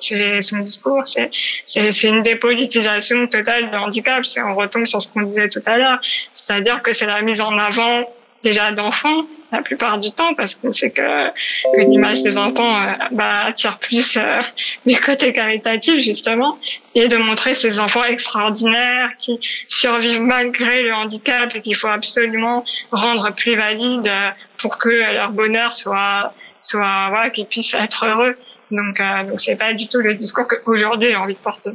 c'est 0.00 0.42
son 0.42 0.58
discours, 0.58 1.02
c'est 1.06 1.30
c'est 1.66 2.08
une 2.08 2.22
dépolitisation 2.22 3.26
totale 3.26 3.70
du 3.70 3.76
handicap. 3.76 4.22
On 4.38 4.54
retombe 4.54 4.86
sur 4.86 5.00
ce 5.00 5.08
qu'on 5.08 5.22
disait 5.22 5.48
tout 5.48 5.62
à 5.66 5.78
l'heure, 5.78 6.00
c'est-à-dire 6.32 6.82
que 6.82 6.92
c'est 6.92 7.06
la 7.06 7.22
mise 7.22 7.40
en 7.40 7.56
avant 7.58 8.08
déjà 8.42 8.72
d'enfants 8.72 9.24
la 9.54 9.62
plupart 9.62 9.98
du 9.98 10.10
temps 10.12 10.34
parce 10.34 10.54
qu'on 10.54 10.72
sait 10.72 10.90
que, 10.90 11.28
que 11.30 11.80
l'image 11.88 12.22
des 12.22 12.36
enfants 12.38 12.76
euh, 12.80 12.92
bah, 13.12 13.46
attire 13.46 13.78
plus 13.78 14.16
euh, 14.16 14.42
du 14.86 14.96
côté 15.00 15.32
caritatif 15.32 15.98
justement 16.00 16.58
et 16.94 17.08
de 17.08 17.16
montrer 17.16 17.54
ces 17.54 17.78
enfants 17.80 18.04
extraordinaires 18.04 19.10
qui 19.18 19.38
survivent 19.68 20.22
malgré 20.22 20.82
le 20.82 20.92
handicap 20.92 21.54
et 21.54 21.60
qu'il 21.60 21.76
faut 21.76 21.88
absolument 21.88 22.64
rendre 22.90 23.32
plus 23.34 23.56
valides 23.56 24.08
euh, 24.08 24.30
pour 24.58 24.78
que 24.78 24.88
leur 24.88 25.30
bonheur 25.30 25.72
soit 25.72 26.34
soit 26.64 27.08
voilà 27.10 27.30
qu'ils 27.30 27.46
puissent 27.46 27.74
être 27.74 28.06
heureux 28.06 28.34
donc 28.70 29.00
euh, 29.00 29.28
donc 29.28 29.40
c'est 29.40 29.56
pas 29.56 29.72
du 29.74 29.88
tout 29.88 30.00
le 30.00 30.14
discours 30.14 30.46
qu'aujourd'hui 30.48 31.10
j'ai 31.10 31.16
envie 31.16 31.34
de 31.34 31.38
porter 31.38 31.70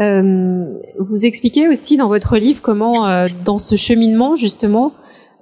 euh, 0.00 0.64
vous 0.98 1.26
expliquez 1.26 1.68
aussi 1.68 1.96
dans 1.96 2.08
votre 2.08 2.38
livre 2.38 2.62
comment, 2.62 3.06
euh, 3.06 3.28
dans 3.44 3.58
ce 3.58 3.76
cheminement 3.76 4.36
justement, 4.36 4.92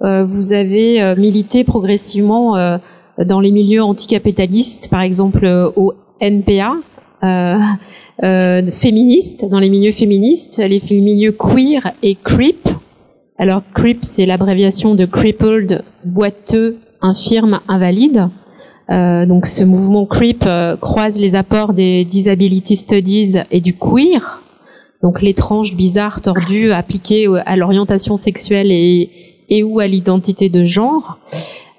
euh, 0.03 0.25
vous 0.25 0.51
avez 0.53 1.01
euh, 1.01 1.15
milité 1.15 1.63
progressivement 1.63 2.57
euh, 2.57 2.77
dans 3.23 3.39
les 3.39 3.51
milieux 3.51 3.83
anticapitalistes, 3.83 4.89
par 4.89 5.01
exemple 5.01 5.45
au 5.75 5.93
NPA, 6.19 6.73
féministes, 8.21 9.47
dans 9.49 9.59
les 9.59 9.69
milieux 9.69 9.91
féministes, 9.91 10.57
les 10.57 10.81
milieux 10.89 11.31
queer 11.33 11.91
et 12.01 12.15
creep. 12.15 12.67
Alors 13.37 13.61
creep, 13.75 14.03
c'est 14.03 14.25
l'abréviation 14.25 14.95
de 14.95 15.05
crippled, 15.05 15.83
boiteux, 16.03 16.77
infirme, 17.01 17.59
invalide. 17.67 18.29
Euh, 18.89 19.25
donc 19.25 19.45
ce 19.45 19.63
mouvement 19.63 20.05
creep 20.05 20.45
croise 20.81 21.19
les 21.19 21.35
apports 21.35 21.73
des 21.73 22.03
disability 22.03 22.75
studies 22.75 23.37
et 23.51 23.61
du 23.61 23.73
queer, 23.73 24.41
donc 25.01 25.21
l'étrange, 25.21 25.75
bizarre, 25.75 26.21
tordu 26.21 26.71
appliqué 26.73 27.27
à 27.45 27.55
l'orientation 27.55 28.17
sexuelle 28.17 28.71
et, 28.71 29.09
et 29.49 29.63
ou 29.63 29.79
à 29.79 29.87
l'identité 29.87 30.49
de 30.49 30.63
genre, 30.63 31.19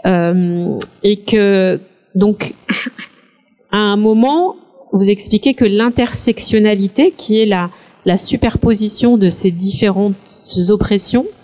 euh, 0.06 0.76
et 1.02 1.18
que 1.18 1.80
donc 2.14 2.54
à 3.70 3.78
un 3.78 3.96
moment 3.96 4.56
vous 4.92 5.10
expliquez 5.10 5.54
que 5.54 5.64
l'intersectionnalité, 5.64 7.14
qui 7.16 7.40
est 7.40 7.46
la, 7.46 7.70
la 8.04 8.18
superposition 8.18 9.16
de 9.16 9.28
ces 9.28 9.50
différentes 9.50 10.14
oppressions, 10.68 11.24
euh, 11.24 11.41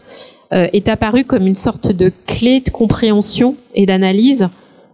est 0.50 0.88
apparue 0.88 1.24
comme 1.24 1.46
une 1.46 1.54
sorte 1.54 1.92
de 1.92 2.12
clé 2.26 2.60
de 2.60 2.70
compréhension 2.70 3.56
et 3.74 3.86
d'analyse. 3.86 4.48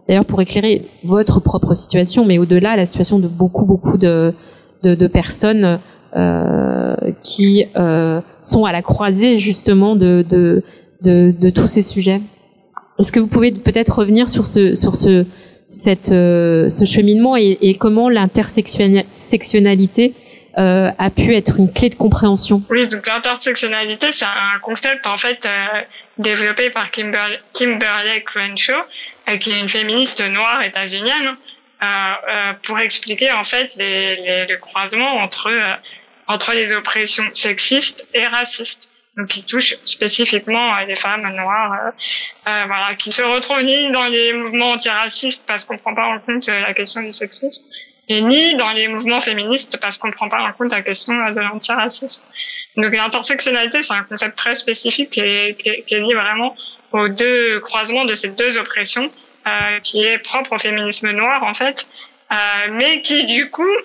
D'ailleurs, 0.07 0.25
pour 0.25 0.41
éclairer 0.41 0.83
votre 1.03 1.39
propre 1.39 1.73
situation, 1.73 2.25
mais 2.25 2.37
au-delà, 2.37 2.75
la 2.75 2.85
situation 2.85 3.19
de 3.19 3.27
beaucoup, 3.27 3.65
beaucoup 3.65 3.97
de, 3.97 4.33
de, 4.83 4.95
de 4.95 5.07
personnes 5.07 5.79
euh, 6.15 6.95
qui 7.23 7.65
euh, 7.75 8.21
sont 8.41 8.65
à 8.65 8.71
la 8.71 8.81
croisée 8.81 9.39
justement 9.39 9.95
de, 9.95 10.25
de, 10.29 10.63
de, 11.03 11.33
de 11.39 11.49
tous 11.49 11.67
ces 11.67 11.81
sujets. 11.81 12.21
Est-ce 12.99 13.11
que 13.11 13.19
vous 13.19 13.27
pouvez 13.27 13.51
peut-être 13.51 13.99
revenir 13.99 14.29
sur 14.29 14.45
ce, 14.45 14.75
sur 14.75 14.95
ce, 14.95 15.25
cette, 15.67 16.11
euh, 16.11 16.69
ce 16.69 16.85
cheminement 16.85 17.35
et, 17.35 17.57
et 17.61 17.73
comment 17.73 18.09
l'intersectionnalité 18.09 20.13
euh, 20.57 20.91
a 20.97 21.09
pu 21.09 21.35
être 21.35 21.59
une 21.59 21.71
clé 21.71 21.89
de 21.89 21.95
compréhension. 21.95 22.61
Oui, 22.69 22.87
donc 22.87 23.05
l'intersectionnalité, 23.07 24.11
c'est 24.11 24.25
un 24.25 24.59
concept 24.61 25.05
en 25.05 25.17
fait 25.17 25.45
euh, 25.45 25.65
développé 26.17 26.69
par 26.69 26.91
Kimberly, 26.91 27.37
Kimberly 27.53 28.23
Crenshaw, 28.23 28.73
euh, 29.27 29.37
qui 29.37 29.51
est 29.51 29.59
une 29.59 29.69
féministe 29.69 30.21
noire 30.21 30.61
états-unienne, 30.61 31.35
euh, 31.81 31.85
euh, 31.85 32.53
pour 32.63 32.79
expliquer 32.79 33.31
en 33.31 33.43
fait 33.43 33.75
les, 33.75 34.15
les, 34.15 34.45
le 34.45 34.57
croisement 34.57 35.17
entre 35.17 35.51
entre 36.27 36.53
les 36.53 36.73
oppressions 36.73 37.25
sexistes 37.33 38.07
et 38.13 38.25
racistes. 38.25 38.89
Donc 39.17 39.27
qui 39.27 39.43
touche 39.43 39.75
spécifiquement 39.85 40.77
les 40.79 40.95
femmes 40.95 41.33
noires, 41.35 41.93
voilà, 42.43 42.95
qui 42.97 43.13
se 43.13 43.21
retrouvent 43.21 43.61
ni 43.61 43.89
dans 43.93 44.07
les 44.07 44.33
mouvements 44.33 44.71
antiracistes 44.71 45.41
parce 45.47 45.63
qu'on 45.63 45.77
prend 45.77 45.95
pas 45.95 46.07
en 46.07 46.19
compte 46.19 46.47
la 46.47 46.73
question 46.73 47.01
du 47.01 47.13
sexisme, 47.13 47.63
et 48.07 48.21
ni 48.21 48.55
dans 48.55 48.71
les 48.71 48.87
mouvements 48.87 49.21
féministes 49.21 49.79
parce 49.81 49.97
qu'on 49.97 50.11
prend 50.11 50.29
pas 50.29 50.41
en 50.41 50.53
compte 50.53 50.71
la 50.71 50.81
question 50.81 51.13
euh, 51.13 51.31
de 51.31 51.39
l'antiracisme. 51.41 52.21
Donc 52.77 52.95
l'intersectionnalité, 52.95 53.81
c'est 53.81 53.93
un 53.93 54.03
concept 54.03 54.37
très 54.37 54.55
spécifique 54.55 55.09
qui 55.11 55.21
est, 55.21 55.57
qui, 55.57 55.69
est, 55.69 55.83
qui 55.83 55.95
est, 55.95 55.99
lié 55.99 56.13
vraiment 56.13 56.55
aux 56.91 57.07
deux 57.07 57.59
croisements 57.61 58.05
de 58.05 58.13
ces 58.13 58.29
deux 58.29 58.57
oppressions, 58.57 59.09
euh, 59.47 59.79
qui 59.81 60.03
est 60.03 60.19
propre 60.19 60.53
au 60.53 60.57
féminisme 60.57 61.11
noir 61.11 61.43
en 61.43 61.53
fait, 61.53 61.87
euh, 62.31 62.35
mais 62.71 63.01
qui 63.01 63.25
du 63.25 63.49
coup 63.49 63.75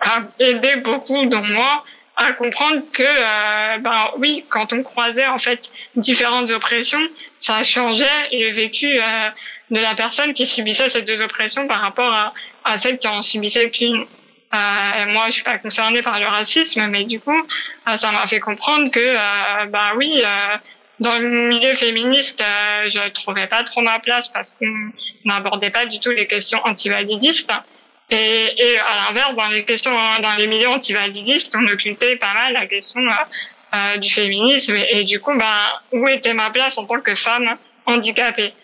a 0.00 0.22
aidé 0.38 0.76
beaucoup, 0.76 1.26
dont 1.26 1.42
moi, 1.42 1.84
à 2.16 2.32
comprendre 2.32 2.80
que 2.92 3.02
euh, 3.02 3.78
ben 3.78 4.10
oui 4.18 4.44
quand 4.48 4.72
on 4.72 4.82
croisait 4.82 5.26
en 5.26 5.38
fait 5.38 5.70
différentes 5.96 6.50
oppressions 6.50 7.06
ça 7.38 7.62
changeait 7.62 8.06
le 8.32 8.52
vécu 8.52 8.86
euh, 8.86 9.28
de 9.70 9.80
la 9.80 9.94
personne 9.94 10.32
qui 10.32 10.46
subissait 10.46 10.88
ces 10.88 11.02
deux 11.02 11.22
oppressions 11.22 11.66
par 11.66 11.80
rapport 11.80 12.12
à, 12.12 12.34
à 12.64 12.76
celle 12.76 12.98
qui 12.98 13.08
en 13.08 13.22
subissait 13.22 13.70
qu'une 13.70 14.06
euh, 14.54 15.06
moi 15.08 15.26
je 15.26 15.32
suis 15.32 15.42
pas 15.42 15.58
concernée 15.58 16.02
par 16.02 16.20
le 16.20 16.26
racisme 16.26 16.86
mais 16.86 17.04
du 17.04 17.18
coup 17.18 17.36
euh, 17.88 17.96
ça 17.96 18.12
m'a 18.12 18.26
fait 18.26 18.38
comprendre 18.40 18.90
que 18.90 19.00
euh, 19.00 19.66
bah 19.66 19.92
oui 19.96 20.22
euh, 20.24 20.56
dans 20.98 21.18
le 21.18 21.28
milieu 21.48 21.74
féministe, 21.74 22.40
euh, 22.40 22.88
je 22.88 23.10
trouvais 23.10 23.46
pas 23.46 23.62
trop 23.64 23.82
ma 23.82 23.98
place 23.98 24.28
parce 24.28 24.50
qu'on 24.52 24.90
n'abordait 25.24 25.70
pas 25.70 25.84
du 25.84 26.00
tout 26.00 26.10
les 26.10 26.26
questions 26.26 26.58
antivalidistes. 26.64 27.52
Et, 28.08 28.52
et 28.56 28.78
à 28.78 29.06
l'inverse, 29.06 29.34
dans 29.34 29.48
les 29.48 29.64
questions, 29.64 29.92
dans 29.92 30.34
les 30.38 30.46
milieux 30.46 30.68
antivalidistes, 30.68 31.54
on 31.58 31.66
occultait 31.66 32.16
pas 32.16 32.32
mal 32.32 32.52
la 32.54 32.66
question 32.66 33.02
euh, 33.74 33.96
du 33.98 34.10
féminisme. 34.10 34.74
Et, 34.76 35.00
et, 35.00 35.04
du 35.04 35.20
coup, 35.20 35.36
bah, 35.36 35.82
où 35.92 36.08
était 36.08 36.32
ma 36.32 36.50
place 36.50 36.78
en 36.78 36.86
tant 36.86 37.00
que 37.00 37.14
femme 37.14 37.56
handicapée? 37.84 38.54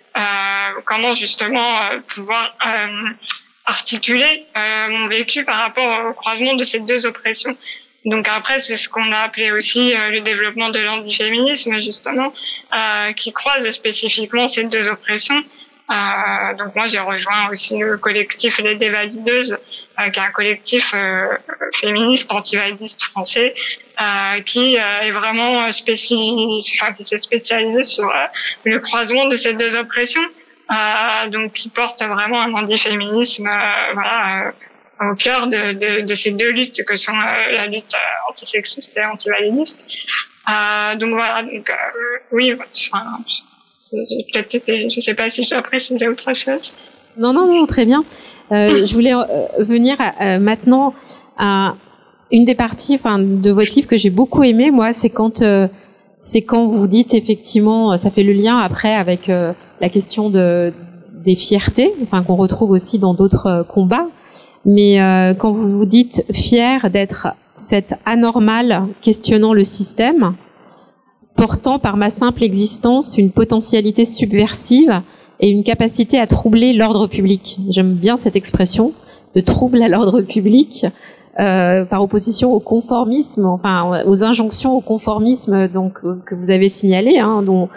Comment 0.85 1.14
justement 1.14 1.83
euh, 1.85 2.01
pouvoir 2.14 2.55
euh, 2.66 3.11
articuler 3.66 4.46
euh, 4.57 4.88
mon 4.88 5.09
vécu 5.09 5.44
par 5.44 5.59
rapport 5.59 6.07
au 6.07 6.12
croisement 6.14 6.55
de 6.55 6.64
ces 6.64 6.81
deux 6.81 7.07
oppressions 7.07 7.57
donc 8.05 8.27
après, 8.27 8.59
c'est 8.59 8.77
ce 8.77 8.88
qu'on 8.88 9.12
a 9.12 9.18
appelé 9.18 9.53
aussi 9.53 9.94
euh, 9.94 10.11
le 10.11 10.22
développement 10.22 10.70
de 10.70 10.81
l'antiféminisme, 10.81 11.81
justement, 11.81 12.35
euh, 12.77 13.12
qui 13.12 13.33
croise 13.33 13.70
spécifiquement 13.70 14.48
ces 14.48 14.64
deux 14.64 14.88
oppressions. 14.88 15.40
Euh, 15.93 16.55
donc 16.55 16.75
moi 16.75 16.87
j'ai 16.87 17.01
rejoint 17.01 17.51
aussi 17.51 17.77
le 17.79 17.99
collectif 17.99 18.59
Les 18.59 18.77
Dévalideuses, 18.77 19.53
euh, 20.01 20.09
qui 20.11 20.19
est 20.19 20.23
un 20.23 20.31
collectif 20.31 20.95
euh, 20.95 21.37
féministe 21.75 22.33
antivalidiste 22.33 23.03
français, 23.03 23.55
euh, 24.01 24.41
qui 24.41 24.79
euh, 24.79 25.01
est 25.03 25.11
vraiment 25.13 25.71
spécialisé, 25.71 26.79
enfin, 26.81 26.93
qui 26.95 27.05
s'est 27.05 27.19
spécialisé 27.19 27.83
sur 27.83 28.11
le 28.65 28.79
croisement 28.79 29.27
de 29.27 29.37
ces 29.37 29.53
deux 29.53 29.77
oppressions, 29.77 30.27
donc 31.29 31.53
qui 31.53 31.69
porte 31.69 32.03
vraiment 32.03 32.41
un 32.41 32.55
antiféminisme, 32.55 33.51
voilà 33.93 34.53
au 35.11 35.15
cœur 35.15 35.47
de, 35.49 35.73
de, 35.73 36.01
de, 36.03 36.15
ces 36.15 36.31
deux 36.31 36.51
luttes 36.51 36.85
que 36.85 36.97
sont 36.97 37.13
euh, 37.13 37.53
la 37.53 37.67
lutte 37.67 37.95
antisexiste 38.29 38.97
et 38.97 39.05
antivalidiste. 39.05 39.85
Euh, 40.49 40.97
donc 40.97 41.11
voilà, 41.15 41.43
donc, 41.43 41.71
oui, 42.31 42.55
enfin, 42.55 43.19
peut-être 43.93 44.55
été, 44.55 44.91
je 44.91 45.01
sais 45.01 45.15
pas 45.15 45.29
si 45.31 45.45
j'ai 45.45 45.61
précisé 45.63 46.09
autre 46.09 46.33
chose. 46.35 46.73
Non, 47.17 47.33
non, 47.33 47.47
non, 47.47 47.67
très 47.67 47.85
bien. 47.85 48.05
Euh, 48.51 48.85
je 48.85 48.95
voulais 48.95 49.15
euh, 49.15 49.25
venir 49.59 49.97
à, 49.99 50.35
euh, 50.35 50.39
maintenant 50.39 50.95
à 51.39 51.75
une 52.31 52.45
des 52.45 52.55
parties, 52.55 52.95
enfin, 52.95 53.19
de 53.19 53.51
votre 53.51 53.75
livre 53.75 53.89
que 53.89 53.97
j'ai 53.97 54.11
beaucoup 54.11 54.43
aimé, 54.43 54.71
moi, 54.71 54.93
c'est 54.93 55.11
quand, 55.11 55.43
euh, 55.43 55.69
c'est 56.19 56.43
quand 56.43 56.67
vous 56.67 56.87
dites 56.87 57.15
effectivement, 57.15 57.97
ça 57.99 58.11
fait 58.11 58.23
le 58.23 58.33
lien 58.33 58.59
après 58.59 58.95
avec 58.95 59.29
euh, 59.29 59.53
la 59.81 59.89
question 59.89 60.31
de 60.31 60.73
des 61.25 61.37
fiertés, 61.37 61.93
enfin 62.03 62.23
qu'on 62.23 62.37
retrouve 62.37 62.71
aussi 62.71 62.99
dans 62.99 63.15
d'autres 63.15 63.65
combats. 63.69 64.09
Mais 64.65 64.97
quand 65.39 65.53
vous 65.53 65.69
vous 65.79 65.87
dites 65.87 66.25
fier 66.33 66.91
d'être 66.91 67.29
cette 67.55 67.95
anormale 68.07 68.87
questionnant 69.03 69.53
le 69.53 69.63
système, 69.63 70.35
portant 71.37 71.79
par 71.79 71.97
ma 71.97 72.11
simple 72.11 72.42
existence 72.42 73.18
une 73.18 73.31
potentialité 73.31 74.05
subversive 74.05 75.03
et 75.40 75.51
une 75.51 75.64
capacité 75.64 76.18
à 76.18 76.27
troubler 76.27 76.73
l'ordre 76.73 77.07
public. 77.07 77.59
J'aime 77.68 77.95
bien 77.95 78.16
cette 78.16 78.37
expression 78.37 78.92
de 79.35 79.40
trouble 79.40 79.83
à 79.83 79.88
l'ordre 79.88 80.21
public 80.23 80.87
euh, 81.40 81.85
par 81.85 82.03
opposition 82.03 82.53
au 82.53 82.61
conformisme, 82.61 83.47
enfin 83.47 84.05
aux 84.07 84.23
injonctions 84.23 84.77
au 84.77 84.81
conformisme 84.81 85.66
donc 85.68 86.01
que 86.25 86.35
vous 86.35 86.51
avez 86.51 86.68
signalé, 86.68 87.18
hein, 87.18 87.42
dont, 87.42 87.68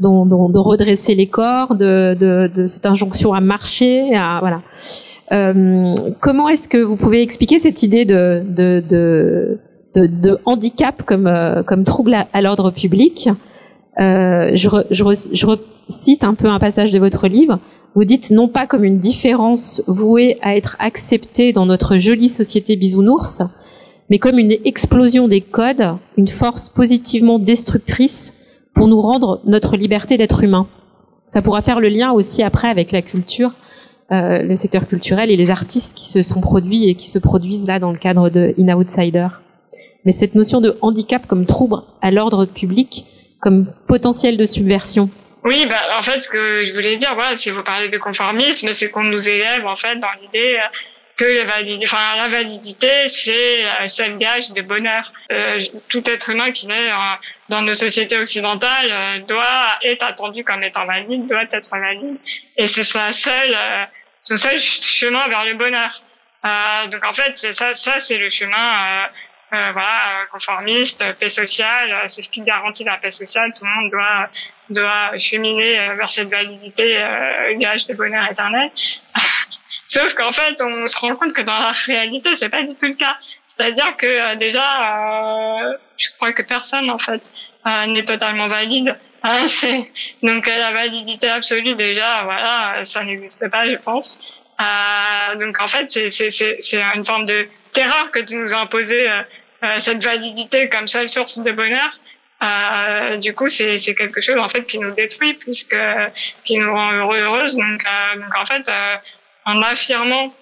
dont, 0.00 0.26
dont, 0.26 0.48
de 0.48 0.58
redresser 0.58 1.14
les 1.14 1.28
corps, 1.28 1.76
de, 1.76 2.16
de, 2.18 2.50
de, 2.52 2.66
cette 2.66 2.86
injonction 2.86 3.32
à 3.32 3.40
marcher, 3.40 4.14
à, 4.14 4.38
voilà. 4.40 4.62
Euh, 5.32 5.94
comment 6.20 6.48
est-ce 6.48 6.68
que 6.68 6.78
vous 6.78 6.96
pouvez 6.96 7.22
expliquer 7.22 7.58
cette 7.58 7.82
idée 7.82 8.04
de, 8.04 8.44
de, 8.46 8.82
de 8.86 9.58
de, 9.94 10.06
de 10.06 10.38
handicap 10.44 11.02
comme, 11.04 11.26
euh, 11.26 11.62
comme 11.62 11.84
trouble 11.84 12.14
à, 12.14 12.28
à 12.32 12.40
l'ordre 12.40 12.70
public. 12.70 13.28
Euh, 14.00 14.50
je, 14.54 14.68
re, 14.68 14.84
je, 14.90 15.04
re, 15.04 15.12
je, 15.32 15.46
recite 15.46 16.24
un 16.24 16.34
peu 16.34 16.48
un 16.48 16.58
passage 16.58 16.92
de 16.92 16.98
votre 16.98 17.28
livre. 17.28 17.58
Vous 17.94 18.04
dites 18.04 18.30
non 18.32 18.48
pas 18.48 18.66
comme 18.66 18.82
une 18.82 18.98
différence 18.98 19.82
vouée 19.86 20.36
à 20.42 20.56
être 20.56 20.76
acceptée 20.80 21.52
dans 21.52 21.64
notre 21.64 21.96
jolie 21.98 22.28
société 22.28 22.74
bisounours, 22.74 23.42
mais 24.10 24.18
comme 24.18 24.38
une 24.38 24.56
explosion 24.64 25.28
des 25.28 25.40
codes, 25.40 25.94
une 26.16 26.28
force 26.28 26.68
positivement 26.68 27.38
destructrice 27.38 28.34
pour 28.74 28.88
nous 28.88 29.00
rendre 29.00 29.40
notre 29.44 29.76
liberté 29.76 30.18
d'être 30.18 30.42
humain. 30.42 30.66
Ça 31.28 31.40
pourra 31.40 31.62
faire 31.62 31.78
le 31.78 31.88
lien 31.88 32.10
aussi 32.10 32.42
après 32.42 32.68
avec 32.68 32.90
la 32.90 33.00
culture, 33.00 33.52
euh, 34.12 34.42
le 34.42 34.56
secteur 34.56 34.88
culturel 34.88 35.30
et 35.30 35.36
les 35.36 35.50
artistes 35.50 35.96
qui 35.96 36.08
se 36.08 36.22
sont 36.22 36.40
produits 36.40 36.88
et 36.88 36.96
qui 36.96 37.08
se 37.08 37.20
produisent 37.20 37.66
là 37.68 37.78
dans 37.78 37.92
le 37.92 37.98
cadre 37.98 38.28
de 38.28 38.54
In 38.58 38.76
Outsider. 38.76 39.28
Mais 40.04 40.12
cette 40.12 40.34
notion 40.34 40.60
de 40.60 40.76
handicap 40.82 41.26
comme 41.26 41.46
trouble 41.46 41.76
à 42.02 42.10
l'ordre 42.10 42.46
public, 42.46 43.04
comme 43.40 43.72
potentiel 43.88 44.36
de 44.36 44.44
subversion, 44.44 45.10
oui, 45.44 45.66
bah, 45.68 45.98
en 45.98 46.00
fait, 46.00 46.22
ce 46.22 46.28
que 46.28 46.64
je 46.64 46.72
voulais 46.72 46.96
dire, 46.96 47.14
si 47.36 47.50
vous 47.50 47.62
parlez 47.62 47.90
de 47.90 47.98
conformisme, 47.98 48.72
c'est 48.72 48.88
qu'on 48.88 49.04
nous 49.04 49.28
élève, 49.28 49.66
en 49.66 49.76
fait, 49.76 49.96
dans 49.96 50.08
l'idée 50.22 50.56
euh, 50.56 50.76
que 51.16 51.24
la 51.24 52.28
validité, 52.28 53.08
c'est 53.08 53.64
un 53.64 53.86
seul 53.86 54.18
gage 54.18 54.50
de 54.52 54.62
bonheur. 54.62 55.12
Euh, 55.30 55.60
tout 55.88 56.08
être 56.10 56.30
humain 56.30 56.50
qui 56.50 56.66
naît 56.66 56.90
dans 57.48 57.62
nos 57.62 57.74
sociétés 57.74 58.18
occidentales 58.18 58.90
euh, 58.90 59.18
doit 59.20 59.78
être 59.82 60.04
attendu 60.04 60.44
comme 60.44 60.62
étant 60.62 60.86
valide, 60.86 61.26
doit 61.26 61.44
être 61.50 61.70
valide, 61.70 62.16
et 62.56 62.66
c'est 62.66 62.84
sa 62.84 63.12
seule, 63.12 63.54
euh, 63.54 63.84
son 64.22 64.36
seul 64.36 64.58
chemin 64.58 65.26
vers 65.28 65.44
le 65.44 65.54
bonheur. 65.54 66.02
donc 66.90 67.04
en 67.04 67.12
fait, 67.12 67.36
ça, 67.54 67.74
ça 67.74 68.00
c'est 68.00 68.18
le 68.18 68.30
chemin 68.30 69.06
euh, 69.54 69.72
voilà, 69.72 70.26
conformiste, 70.32 71.04
paix 71.18 71.30
sociale, 71.30 71.92
euh, 71.92 72.08
c'est 72.08 72.22
ce 72.22 72.28
qui 72.28 72.40
garantit 72.40 72.84
la 72.84 72.96
paix 72.96 73.10
sociale. 73.10 73.52
Tout 73.56 73.64
le 73.64 73.70
monde 73.70 73.90
doit 73.90 74.28
doit 74.70 75.18
cheminer 75.18 75.78
euh, 75.78 75.94
vers 75.94 76.10
cette 76.10 76.28
validité, 76.28 76.98
gage 77.56 77.86
de 77.86 77.94
bonheur 77.94 78.30
éternel. 78.30 78.70
Sauf 79.86 80.14
qu'en 80.14 80.32
fait, 80.32 80.60
on 80.60 80.86
se 80.86 80.98
rend 80.98 81.14
compte 81.16 81.32
que 81.32 81.42
dans 81.42 81.58
la 81.58 81.70
réalité, 81.86 82.34
c'est 82.34 82.48
pas 82.48 82.62
du 82.62 82.74
tout 82.76 82.86
le 82.86 82.94
cas. 82.94 83.16
C'est-à-dire 83.46 83.96
que 83.96 84.34
déjà, 84.36 85.78
je 85.96 86.08
crois 86.16 86.32
que 86.32 86.42
personne 86.42 86.90
en 86.90 86.98
fait 86.98 87.22
n'est 87.86 88.04
totalement 88.04 88.48
valide. 88.48 88.96
Hein, 89.26 89.46
donc 90.22 90.46
la 90.46 90.70
validité 90.72 91.30
absolue 91.30 91.76
déjà, 91.76 92.24
voilà, 92.24 92.84
ça 92.84 93.02
n'existe 93.04 93.48
pas, 93.50 93.64
je 93.66 93.76
pense. 93.76 94.18
donc 95.40 95.58
en 95.62 95.66
fait, 95.66 95.90
c'est 96.10 96.82
une 96.94 97.06
forme 97.06 97.24
de 97.24 97.48
terreur 97.74 98.10
que 98.10 98.20
tu 98.20 98.36
nous 98.36 98.54
as 98.54 98.60
imposé 98.60 99.10
euh, 99.10 99.22
cette 99.78 100.02
validité 100.02 100.68
comme 100.68 100.88
seule 100.88 101.08
source 101.08 101.38
de 101.38 101.50
bonheur, 101.52 101.98
euh, 102.42 103.16
du 103.18 103.34
coup, 103.34 103.48
c'est 103.48 103.78
quelque 103.94 104.20
chose 104.20 104.38
en 104.38 104.48
fait 104.48 104.64
qui 104.64 104.78
nous 104.78 104.90
détruit 104.92 105.34
puisque 105.34 105.76
qui 106.44 106.58
nous 106.58 106.72
rend 106.72 106.92
heureux 106.92 107.18
heureuse. 107.18 107.56
Donc, 107.56 107.82
euh, 107.84 108.20
donc 108.20 108.36
en 108.36 108.44
fait, 108.44 108.68
euh, 108.68 108.96
en 109.46 109.62
affirmant 109.62 110.34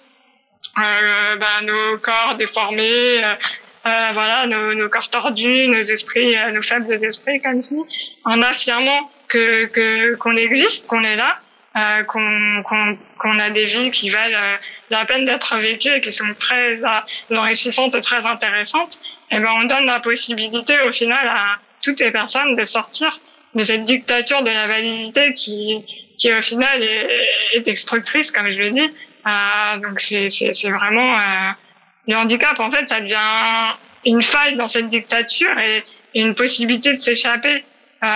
euh, 0.79 1.37
ben, 1.37 1.63
nos 1.63 1.99
corps 1.99 2.37
déformés, 2.37 3.23
voilà, 3.85 4.47
nos, 4.47 4.75
nos, 4.75 4.89
corps 4.89 5.11
tordus, 5.11 5.69
nos 5.69 5.83
esprits, 5.83 6.37
nos 6.53 6.63
faibles 6.63 6.93
esprits 7.05 7.41
comme 7.41 7.63
ça, 7.63 7.75
en 8.25 8.43
affirmant 8.43 9.11
que 9.29 10.15
qu'on 10.17 10.37
existe, 10.37 10.87
qu'on 10.87 11.03
est 11.03 11.17
là, 11.17 11.39
euh, 11.75 12.05
qu'on 12.05 12.63
qu'on 13.19 13.39
a 13.39 13.49
des 13.49 13.65
vies 13.65 13.89
qui 13.89 14.11
valent 14.11 14.37
euh, 14.37 14.57
la 14.91 15.07
peine 15.07 15.25
d'être 15.25 15.57
vécues 15.57 15.89
et 15.89 16.01
qui 16.03 16.13
sont 16.13 16.35
très 16.39 16.77
euh, 16.83 17.37
enrichissantes 17.37 17.95
et 17.95 18.03
très 18.03 18.27
intéressantes, 18.27 18.99
et 19.31 19.37
eh 19.37 19.39
ben 19.41 19.51
on 19.55 19.65
donne 19.65 19.87
la 19.87 20.01
possibilité 20.01 20.79
au 20.83 20.93
final 20.93 21.27
à 21.27 21.57
toutes 21.83 22.01
les 22.01 22.11
personnes 22.11 22.57
de 22.57 22.65
sortir 22.65 23.19
de 23.55 23.65
cette 23.65 23.85
dictature 23.87 24.43
de 24.43 24.51
la 24.51 24.67
validité 24.67 25.33
qui 25.33 25.83
qui 26.19 26.33
au 26.35 26.43
final 26.43 26.83
est, 26.83 27.09
est 27.55 27.61
destructrice 27.61 28.31
comme 28.31 28.51
je 28.51 28.61
l'ai 28.61 28.71
dit. 28.73 28.91
Euh, 29.27 29.77
donc 29.79 29.99
c'est 30.01 30.29
c'est 30.29 30.71
vraiment 30.71 31.17
le 32.07 32.17
handicap. 32.17 32.61
En 32.61 32.71
fait 32.71 32.87
ça 32.87 33.01
devient 33.01 33.77
une 34.05 34.21
faille 34.21 34.57
dans 34.57 34.69
cette 34.69 34.89
dictature 34.89 35.59
et 35.59 35.85
une 36.15 36.35
possibilité 36.35 36.93
de 36.93 37.01
s'échapper 37.01 37.65
euh, 38.03 38.07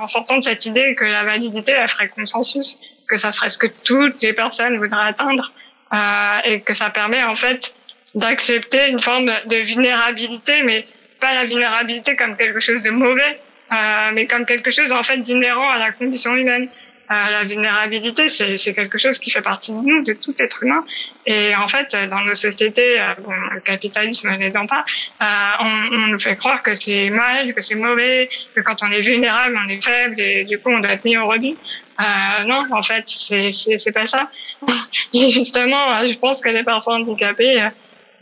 en 0.00 0.06
sortant 0.06 0.38
de 0.38 0.42
cette 0.42 0.64
idée 0.66 0.94
que 0.94 1.04
la 1.04 1.24
validité, 1.24 1.72
elle 1.72 1.88
ferait 1.88 2.08
consensus, 2.08 2.80
que 3.08 3.18
ça 3.18 3.32
serait 3.32 3.48
ce 3.48 3.58
que 3.58 3.66
toutes 3.84 4.22
les 4.22 4.32
personnes 4.32 4.78
voudraient 4.78 5.08
atteindre, 5.08 5.52
euh, 5.92 6.38
et 6.44 6.60
que 6.60 6.74
ça 6.74 6.90
permet 6.90 7.22
en 7.24 7.34
fait 7.34 7.74
d'accepter 8.14 8.88
une 8.88 9.02
forme 9.02 9.30
de 9.46 9.56
vulnérabilité, 9.56 10.62
mais 10.62 10.86
pas 11.18 11.34
la 11.34 11.44
vulnérabilité 11.44 12.16
comme 12.16 12.36
quelque 12.36 12.60
chose 12.60 12.82
de 12.82 12.90
mauvais, 12.90 13.40
euh, 13.72 14.10
mais 14.12 14.26
comme 14.26 14.46
quelque 14.46 14.70
chose 14.70 14.92
en 14.92 15.02
fait 15.02 15.18
d'inhérent 15.18 15.68
à 15.70 15.78
la 15.78 15.92
condition 15.92 16.34
humaine. 16.36 16.68
Euh, 17.10 17.30
la 17.30 17.42
vulnérabilité, 17.42 18.28
c'est 18.28 18.72
quelque 18.72 18.96
chose 18.96 19.18
qui 19.18 19.32
fait 19.32 19.42
partie 19.42 19.72
de 19.72 19.78
nous, 19.78 20.04
de 20.04 20.12
tout 20.12 20.34
être 20.38 20.62
humain. 20.62 20.84
Et 21.26 21.56
en 21.56 21.66
fait, 21.66 21.96
dans 22.08 22.20
nos 22.20 22.34
sociétés, 22.34 23.00
euh, 23.00 23.14
bon, 23.18 23.32
le 23.52 23.60
capitalisme 23.60 24.30
n'aidant 24.36 24.66
pas, 24.66 24.84
euh, 25.20 25.24
on, 25.58 25.94
on, 25.96 26.06
nous 26.06 26.20
fait 26.20 26.36
croire 26.36 26.62
que 26.62 26.72
c'est 26.74 27.10
mal, 27.10 27.52
que 27.52 27.62
c'est 27.62 27.74
mauvais, 27.74 28.28
que 28.54 28.60
quand 28.60 28.84
on 28.84 28.92
est 28.92 29.00
vulnérable, 29.00 29.58
on 29.60 29.68
est 29.68 29.82
faible 29.82 30.20
et 30.20 30.44
du 30.44 30.60
coup, 30.60 30.70
on 30.70 30.78
doit 30.78 30.92
être 30.92 31.04
mis 31.04 31.16
au 31.16 31.26
rebut. 31.26 31.56
Euh, 32.00 32.44
non, 32.44 32.64
en 32.70 32.82
fait, 32.82 33.04
c'est 33.08 33.92
pas 33.92 34.06
ça. 34.06 34.30
justement, 35.12 36.08
je 36.08 36.16
pense 36.16 36.40
que 36.40 36.48
les 36.50 36.62
personnes 36.62 37.02
handicapées, 37.02 37.70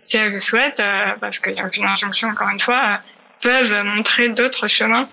si 0.05 0.16
elles 0.16 0.33
le 0.33 0.40
souhaitent, 0.40 0.83
parce 1.20 1.38
qu'il 1.40 1.53
n'y 1.53 1.61
a 1.61 1.66
aucune 1.66 1.85
injonction, 1.85 2.29
encore 2.29 2.48
une 2.48 2.61
fois, 2.61 3.01
peuvent 3.42 3.85
montrer 3.85 4.31
d'autres 4.31 4.66
chemins 4.66 5.07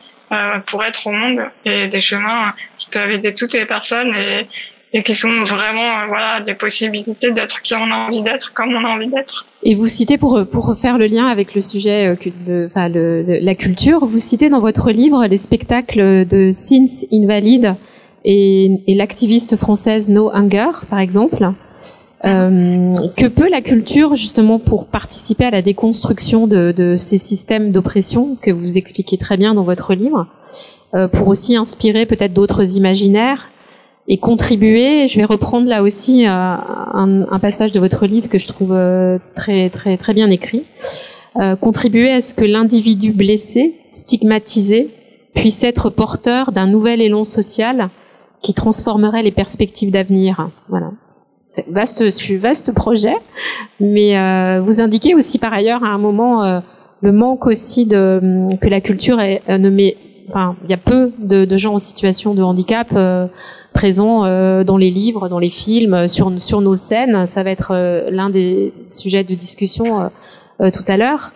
pour 0.66 0.84
être 0.84 1.08
au 1.08 1.12
monde 1.12 1.42
et 1.66 1.88
des 1.88 2.02
chemins 2.02 2.54
qui 2.78 2.90
peuvent 2.90 3.12
aider 3.12 3.34
toutes 3.34 3.54
les 3.54 3.66
personnes 3.66 4.14
et, 4.16 4.48
et 4.96 5.04
qui 5.04 5.14
sont 5.14 5.44
vraiment 5.44 5.82
euh, 5.82 6.08
voilà 6.08 6.40
des 6.40 6.54
possibilités 6.54 7.32
d'être 7.32 7.62
qui 7.62 7.76
on 7.76 7.92
a 7.92 8.08
envie 8.08 8.22
d'être 8.22 8.54
comme 8.54 8.74
on 8.74 8.84
a 8.86 8.88
envie 8.88 9.10
d'être. 9.10 9.46
Et 9.62 9.76
vous 9.76 9.88
citez 9.88 10.18
pour 10.18 10.48
pour 10.50 10.66
refaire 10.66 10.98
le 10.98 11.08
lien 11.08 11.28
avec 11.28 11.54
le 11.54 11.62
sujet 11.62 12.08
euh, 12.08 12.32
de, 12.48 12.68
enfin 12.68 12.88
le, 12.88 13.24
la 13.42 13.56
culture, 13.56 14.06
vous 14.06 14.18
citez 14.18 14.50
dans 14.50 14.62
votre 14.62 14.92
livre 14.92 15.26
les 15.28 15.38
spectacles 15.38 16.26
de 16.26 16.50
Sins 16.50 17.06
Invalide 17.12 17.76
et, 18.24 18.70
et 18.88 18.96
l'activiste 18.96 19.58
française 19.58 20.10
No 20.10 20.32
Hunger 20.34 20.72
par 20.90 21.00
exemple. 21.00 21.46
Euh, 22.24 22.96
que 23.18 23.28
peut 23.28 23.50
la 23.50 23.62
culture 23.62 24.16
justement 24.16 24.58
pour 24.58 24.88
participer 24.88 25.46
à 25.46 25.52
la 25.52 25.62
déconstruction 25.62 26.48
de, 26.48 26.74
de 26.76 26.96
ces 26.96 27.18
systèmes 27.18 27.72
d'oppression 27.72 28.38
que 28.42 28.52
vous 28.52 28.78
expliquez 28.78 29.18
très 29.18 29.38
bien 29.38 29.54
dans 29.54 29.64
votre 29.64 29.94
livre, 29.94 30.26
euh, 30.94 31.08
pour 31.10 31.28
aussi 31.28 31.58
inspirer 31.58 32.06
peut-être 32.06 32.34
d'autres 32.34 32.78
imaginaires 32.78 33.50
et 34.08 34.18
contribuer? 34.18 35.08
Je 35.08 35.18
vais 35.18 35.26
reprendre 35.26 35.68
là 35.68 35.84
aussi 35.84 36.26
euh, 36.26 36.30
un, 36.30 37.24
un, 37.30 37.40
passage 37.40 37.74
de 37.74 37.80
votre 37.82 38.06
livre 38.06 38.30
que 38.30 38.38
je 38.38 38.48
trouve 38.48 38.72
euh, 38.72 39.20
très 39.36 39.70
très 39.70 39.98
très 39.98 40.14
bien 40.14 40.30
écrit. 40.30 40.64
Contribuer 41.60 42.14
à 42.14 42.22
ce 42.22 42.34
que 42.34 42.46
l'individu 42.46 43.12
blessé, 43.12 43.74
stigmatisé, 43.92 44.88
puisse 45.34 45.66
être 45.66 45.90
porteur 45.90 46.54
d'un 46.54 46.66
nouvel 46.66 47.02
élan 47.02 47.26
social 47.26 47.90
qui 48.42 48.54
transformerait 48.54 49.22
les 49.22 49.34
perspectives 49.34 49.92
d'avenir. 49.92 50.50
Voilà. 50.70 50.92
Vaste, 51.68 52.04
vaste 52.38 52.74
projet, 52.74 53.16
mais 53.80 54.18
euh, 54.18 54.62
vous 54.64 54.82
indiquez 54.82 55.16
aussi 55.16 55.40
par 55.40 55.54
ailleurs 55.54 55.84
à 55.84 55.90
un 55.90 55.98
moment 55.98 56.44
euh, 56.44 56.60
le 57.02 57.12
manque 57.12 57.46
aussi 57.48 57.86
de 57.86 58.20
hum, 58.22 58.60
que 58.60 58.70
la 58.70 58.82
culture 58.82 59.20
est, 59.20 59.42
euh, 59.50 59.58
met, 59.58 59.98
enfin 60.30 60.56
il 60.64 60.70
y 60.70 60.74
a 60.74 60.78
peu 60.78 61.12
de, 61.20 61.46
de, 61.46 61.58
gens 61.58 61.76
en 61.76 61.80
situation 61.80 62.34
de 62.34 62.42
handicap 62.42 62.88
euh, 62.96 63.28
présents 63.74 64.22
dans 64.64 64.78
les 64.78 64.90
livres, 64.90 65.28
dans 65.28 65.40
les 65.40 65.50
films, 65.50 66.08
sur 66.08 66.32
sur 66.40 66.62
nos 66.62 66.78
scènes. 66.78 67.26
Ça 67.26 67.44
va 67.44 67.52
être 67.52 67.74
l'un 68.10 68.30
des 68.30 68.72
sujets 68.88 69.26
de 69.26 69.36
discussion 69.36 70.10
tout 70.60 70.86
à 70.88 70.96
l'heure, 70.96 71.34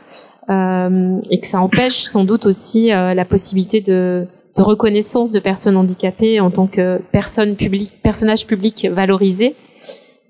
et 0.49 1.39
que 1.41 1.47
ça 1.47 1.59
empêche 1.59 2.03
sans 2.03 2.23
doute 2.23 2.45
aussi 2.45 2.91
la 2.91 3.25
possibilité 3.25 3.81
de 3.81 4.25
de 4.55 4.63
reconnaissance 4.63 5.33
de 5.33 5.39
personnes 5.39 5.75
handicapées 5.75 6.39
en 6.39 6.49
tant 6.49 6.67
que 6.67 7.01
personnes 7.11 7.55
publiques, 7.55 7.91
personnages 8.01 8.47
publics 8.47 8.87
valorisés 8.89 9.53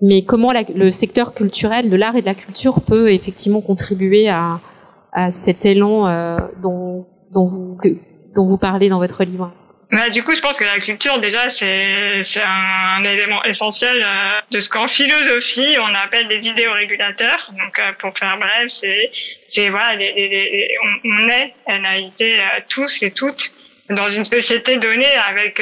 mais 0.02 0.22
comment 0.22 0.52
la, 0.52 0.62
le 0.74 0.90
secteur 0.90 1.34
culturel 1.34 1.90
de 1.90 1.96
l'art 1.96 2.16
et 2.16 2.20
de 2.20 2.26
la 2.26 2.34
culture 2.34 2.80
peut 2.86 3.12
effectivement 3.12 3.60
contribuer 3.60 4.28
à, 4.28 4.60
à 5.12 5.30
cet 5.30 5.64
élan 5.64 6.08
euh, 6.08 6.38
dont, 6.62 7.06
dont, 7.32 7.44
vous, 7.44 7.76
que, 7.76 7.88
dont 8.34 8.44
vous 8.44 8.58
parlez 8.58 8.88
dans 8.88 8.98
votre 8.98 9.24
livre? 9.24 9.52
Bah, 9.92 10.08
du 10.08 10.22
coup, 10.22 10.34
je 10.36 10.40
pense 10.40 10.56
que 10.56 10.64
la 10.64 10.78
culture, 10.78 11.18
déjà, 11.18 11.50
c'est 11.50 12.20
c'est 12.22 12.42
un, 12.44 13.02
élément 13.02 13.42
essentiel 13.42 14.00
euh, 14.04 14.40
de 14.52 14.60
ce 14.60 14.68
qu'en 14.68 14.86
philosophie 14.86 15.74
on 15.80 15.94
appelle 15.94 16.28
des 16.28 16.46
idéaux 16.46 16.72
régulateurs. 16.72 17.50
Donc, 17.58 17.78
euh, 17.78 17.92
pour 17.98 18.16
faire 18.16 18.36
bref, 18.38 18.68
c'est 18.68 19.10
c'est 19.48 19.68
voilà, 19.68 19.96
des, 19.96 20.12
des, 20.12 20.28
des, 20.28 20.68
on, 20.84 21.24
on, 21.24 21.28
est 21.28 21.54
NAIT 21.66 22.12
euh, 22.22 22.60
tous 22.68 23.02
et 23.02 23.10
toutes 23.10 23.52
dans 23.88 24.06
une 24.06 24.24
société 24.24 24.76
donnée 24.76 25.16
avec 25.28 25.60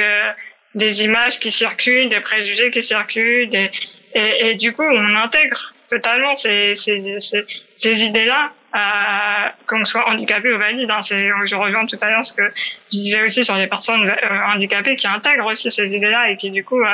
des 0.75 1.03
images 1.03 1.39
qui 1.39 1.51
circulent, 1.51 2.09
des 2.09 2.19
préjugés 2.19 2.69
qui 2.69 2.83
circulent, 2.83 3.49
des, 3.49 3.71
et, 4.13 4.49
et, 4.49 4.55
du 4.55 4.73
coup, 4.73 4.83
on 4.83 5.15
intègre 5.15 5.73
totalement 5.89 6.35
ces, 6.35 6.75
ces, 6.75 7.19
ces, 7.19 7.45
ces 7.75 8.01
idées-là 8.03 8.51
euh, 8.75 9.49
qu'on 9.65 9.83
soit 9.83 10.07
handicapé 10.07 10.53
ou 10.53 10.59
valide. 10.59 10.91
Hein. 10.91 10.99
Je 11.01 11.55
reviens 11.55 11.87
tout 11.87 11.97
à 12.01 12.11
l'heure 12.11 12.23
ce 12.23 12.33
que 12.33 12.43
je 12.91 12.99
disais 12.99 13.23
aussi 13.23 13.43
sur 13.43 13.55
les 13.55 13.65
personnes 13.65 14.07
euh, 14.07 14.53
handicapées 14.53 14.95
qui 14.95 15.07
intègrent 15.07 15.47
aussi 15.47 15.71
ces 15.71 15.95
idées-là 15.95 16.29
et 16.29 16.37
qui 16.37 16.51
du 16.51 16.63
coup 16.63 16.79
euh, 16.79 16.93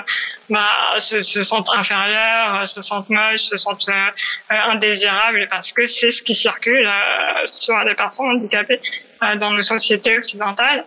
bah, 0.49 0.69
se, 0.99 1.21
se, 1.21 1.43
sentent 1.43 1.69
inférieures, 1.75 2.65
se 2.65 2.81
sentent 2.81 3.09
moches, 3.09 3.41
se 3.41 3.57
sentent 3.57 3.89
indésirables 4.49 5.47
parce 5.49 5.73
que 5.73 5.85
c'est 5.85 6.11
ce 6.11 6.23
qui 6.23 6.33
circule 6.33 6.89
sur 7.43 7.77
les 7.79 7.93
personnes 7.93 8.27
handicapées 8.27 8.79
dans 9.37 9.51
nos 9.51 9.61
sociétés 9.61 10.17
occidentales. 10.17 10.85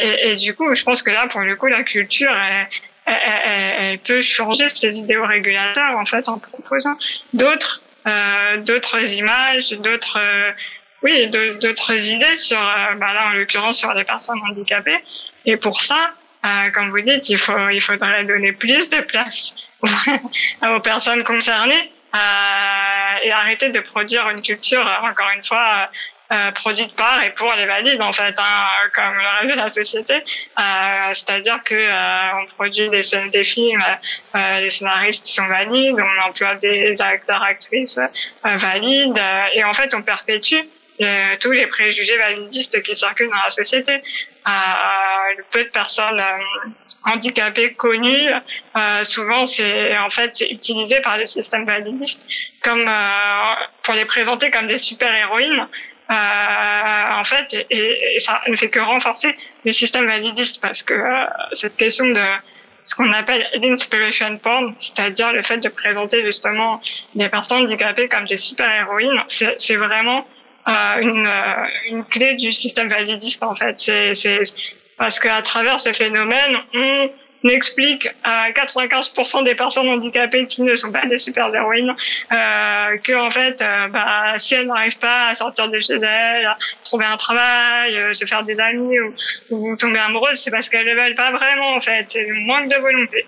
Et, 0.00 0.32
et, 0.32 0.36
du 0.36 0.54
coup, 0.54 0.74
je 0.74 0.82
pense 0.82 1.02
que 1.04 1.10
là, 1.10 1.26
pour 1.28 1.40
le 1.42 1.54
coup, 1.54 1.66
la 1.66 1.84
culture 1.84 2.32
est, 2.32 2.68
elle, 3.06 3.98
peut 3.98 4.22
changer 4.22 4.68
ces 4.68 4.90
vidéos 4.90 5.26
régulateurs 5.26 5.96
en 5.98 6.04
fait 6.04 6.28
en 6.28 6.38
proposant 6.38 6.96
d'autres 7.32 7.82
euh, 8.06 8.58
d'autres 8.58 9.02
images, 9.12 9.70
d'autres 9.72 10.18
euh, 10.18 10.52
oui, 11.02 11.28
d'autres 11.28 11.92
idées 11.92 12.36
sur 12.36 12.58
euh, 12.58 12.94
bah 12.96 13.12
là 13.12 13.28
en 13.28 13.30
l'occurrence 13.30 13.78
sur 13.78 13.92
les 13.94 14.04
personnes 14.04 14.38
handicapées. 14.48 14.98
Et 15.46 15.56
pour 15.56 15.80
ça, 15.80 16.10
euh, 16.44 16.70
comme 16.72 16.90
vous 16.90 17.00
dites, 17.00 17.28
il 17.28 17.38
faut 17.38 17.68
il 17.70 17.80
faudrait 17.80 18.24
donner 18.24 18.52
plus 18.52 18.88
de 18.90 19.00
place 19.00 19.54
aux 20.62 20.80
personnes 20.80 21.24
concernées 21.24 21.90
et 22.12 23.32
arrêter 23.32 23.68
de 23.68 23.80
produire 23.80 24.28
une 24.30 24.42
culture 24.42 24.86
encore 25.02 25.30
une 25.34 25.42
fois 25.42 25.90
euh, 26.32 26.52
produite 26.52 26.94
par 26.94 27.22
et 27.24 27.30
pour 27.30 27.52
les 27.56 27.66
valides 27.66 28.00
en 28.00 28.12
fait, 28.12 28.34
hein, 28.38 28.66
comme 28.94 29.16
le 29.16 29.40
reste 29.40 29.50
de 29.52 29.60
la 29.60 29.68
société. 29.68 30.14
Euh, 30.14 31.12
C'est-à-dire 31.12 31.60
que 31.64 31.74
euh, 31.74 32.40
on 32.40 32.46
produit 32.46 32.88
des, 32.88 33.00
des 33.32 33.42
films, 33.42 33.84
euh, 34.36 34.60
les 34.60 34.70
scénaristes 34.70 35.26
sont 35.26 35.46
valides, 35.48 35.98
on 35.98 36.28
emploie 36.28 36.54
des 36.54 37.02
acteurs 37.02 37.42
actrices 37.42 37.98
euh, 37.98 38.56
valides 38.56 39.20
et 39.54 39.64
en 39.64 39.72
fait 39.72 39.92
on 39.94 40.02
perpétue 40.02 40.60
tous 41.40 41.52
les 41.52 41.66
préjugés 41.66 42.18
validistes 42.18 42.82
qui 42.82 42.94
circulent 42.94 43.30
dans 43.30 43.42
la 43.42 43.50
société. 43.50 44.02
le 44.46 45.42
peu 45.50 45.64
de 45.64 45.70
personnes 45.70 46.22
handicapées 47.04 47.72
connues, 47.74 48.30
souvent 49.02 49.46
c'est 49.46 49.96
en 49.98 50.10
fait 50.10 50.40
utilisé 50.50 51.00
par 51.00 51.16
le 51.16 51.24
système 51.24 51.64
validiste 51.64 52.26
comme 52.62 52.84
pour 53.82 53.94
les 53.94 54.04
présenter 54.04 54.50
comme 54.50 54.66
des 54.66 54.78
super 54.78 55.14
héroïnes 55.14 55.66
euh, 56.10 57.20
en 57.20 57.22
fait, 57.22 57.54
et, 57.70 58.16
et, 58.16 58.18
ça 58.18 58.40
ne 58.48 58.56
fait 58.56 58.68
que 58.68 58.80
renforcer 58.80 59.32
le 59.64 59.70
système 59.70 60.06
validiste 60.06 60.60
parce 60.60 60.82
que 60.82 60.94
euh, 60.94 61.24
cette 61.52 61.76
question 61.76 62.06
de 62.06 62.24
ce 62.84 62.96
qu'on 62.96 63.12
appelle 63.12 63.46
l'inspiration 63.62 64.36
porn, 64.38 64.74
c'est-à-dire 64.80 65.32
le 65.32 65.42
fait 65.42 65.58
de 65.58 65.68
présenter 65.68 66.24
justement 66.24 66.80
des 67.14 67.28
personnes 67.28 67.64
handicapées 67.64 68.08
comme 68.08 68.24
des 68.24 68.38
super-héroïnes, 68.38 69.22
c'est 69.28 69.76
vraiment 69.76 70.26
euh, 70.66 70.96
une, 71.00 71.26
euh, 71.28 71.66
une 71.90 72.04
clé 72.04 72.34
du 72.34 72.50
système 72.50 72.88
validiste 72.88 73.44
en 73.44 73.54
fait. 73.54 73.78
Parce 75.00 75.18
qu'à 75.18 75.40
travers 75.40 75.80
ce 75.80 75.94
phénomène, 75.94 76.58
on 76.74 77.10
n'explique 77.42 78.06
à 78.22 78.50
95% 78.50 79.44
des 79.44 79.54
personnes 79.54 79.88
handicapées 79.88 80.44
qui 80.44 80.60
ne 80.60 80.74
sont 80.74 80.92
pas 80.92 81.06
des 81.06 81.16
super-héroïnes 81.16 81.94
euh, 82.30 82.98
que 82.98 83.14
en 83.14 83.30
fait, 83.30 83.62
euh, 83.62 83.88
bah, 83.88 84.34
si 84.36 84.56
elles 84.56 84.66
n'arrivent 84.66 84.98
pas 84.98 85.28
à 85.28 85.34
sortir 85.34 85.70
de 85.70 85.80
chez 85.80 85.94
elles, 85.94 86.44
à 86.44 86.58
trouver 86.84 87.06
un 87.06 87.16
travail, 87.16 87.96
euh, 87.96 88.12
se 88.12 88.26
faire 88.26 88.44
des 88.44 88.60
amis 88.60 89.00
ou, 89.00 89.14
ou 89.48 89.76
tomber 89.76 90.00
amoureuses, 90.00 90.38
c'est 90.38 90.50
parce 90.50 90.68
qu'elles 90.68 90.86
ne 90.86 90.94
veulent 90.94 91.14
pas 91.14 91.30
vraiment 91.30 91.76
en 91.76 91.80
fait, 91.80 92.04
c'est 92.08 92.26
manque 92.30 92.68
de 92.68 92.76
volonté. 92.76 93.24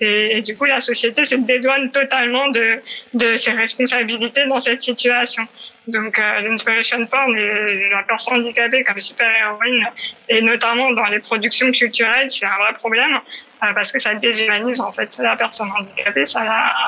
Et 0.00 0.40
du 0.40 0.56
coup, 0.56 0.64
la 0.64 0.80
société 0.80 1.24
se 1.24 1.36
dédouane 1.36 1.90
totalement 1.90 2.48
de, 2.48 2.80
de 3.14 3.36
ses 3.36 3.52
responsabilités 3.52 4.46
dans 4.46 4.58
cette 4.58 4.82
situation. 4.82 5.46
Donc, 5.88 6.18
euh, 6.18 6.40
l'inspiration 6.40 7.04
porn 7.06 7.36
et 7.36 7.88
la 7.90 8.02
personne 8.04 8.40
handicapée 8.40 8.84
comme 8.84 9.00
super-héroïne, 9.00 9.88
et 10.28 10.40
notamment 10.40 10.92
dans 10.92 11.06
les 11.06 11.18
productions 11.18 11.70
culturelles, 11.72 12.30
c'est 12.30 12.46
un 12.46 12.56
vrai 12.56 12.72
problème 12.74 13.18
euh, 13.64 13.72
parce 13.74 13.90
que 13.90 13.98
ça 13.98 14.14
déshumanise 14.14 14.80
en 14.80 14.92
fait 14.92 15.18
la 15.18 15.36
personne 15.36 15.70
handicapée. 15.76 16.24
Ça, 16.26 16.40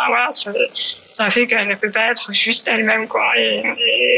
voilà, 0.07 0.28
ça, 0.33 0.52
ça 1.14 1.30
fait 1.30 1.46
qu'elle 1.46 1.68
ne 1.68 1.74
peut 1.76 1.90
pas 1.90 2.11
être 2.11 2.33
juste 2.33 2.68
elle-même 2.68 3.07
quoi. 3.07 3.33
Et, 3.37 3.62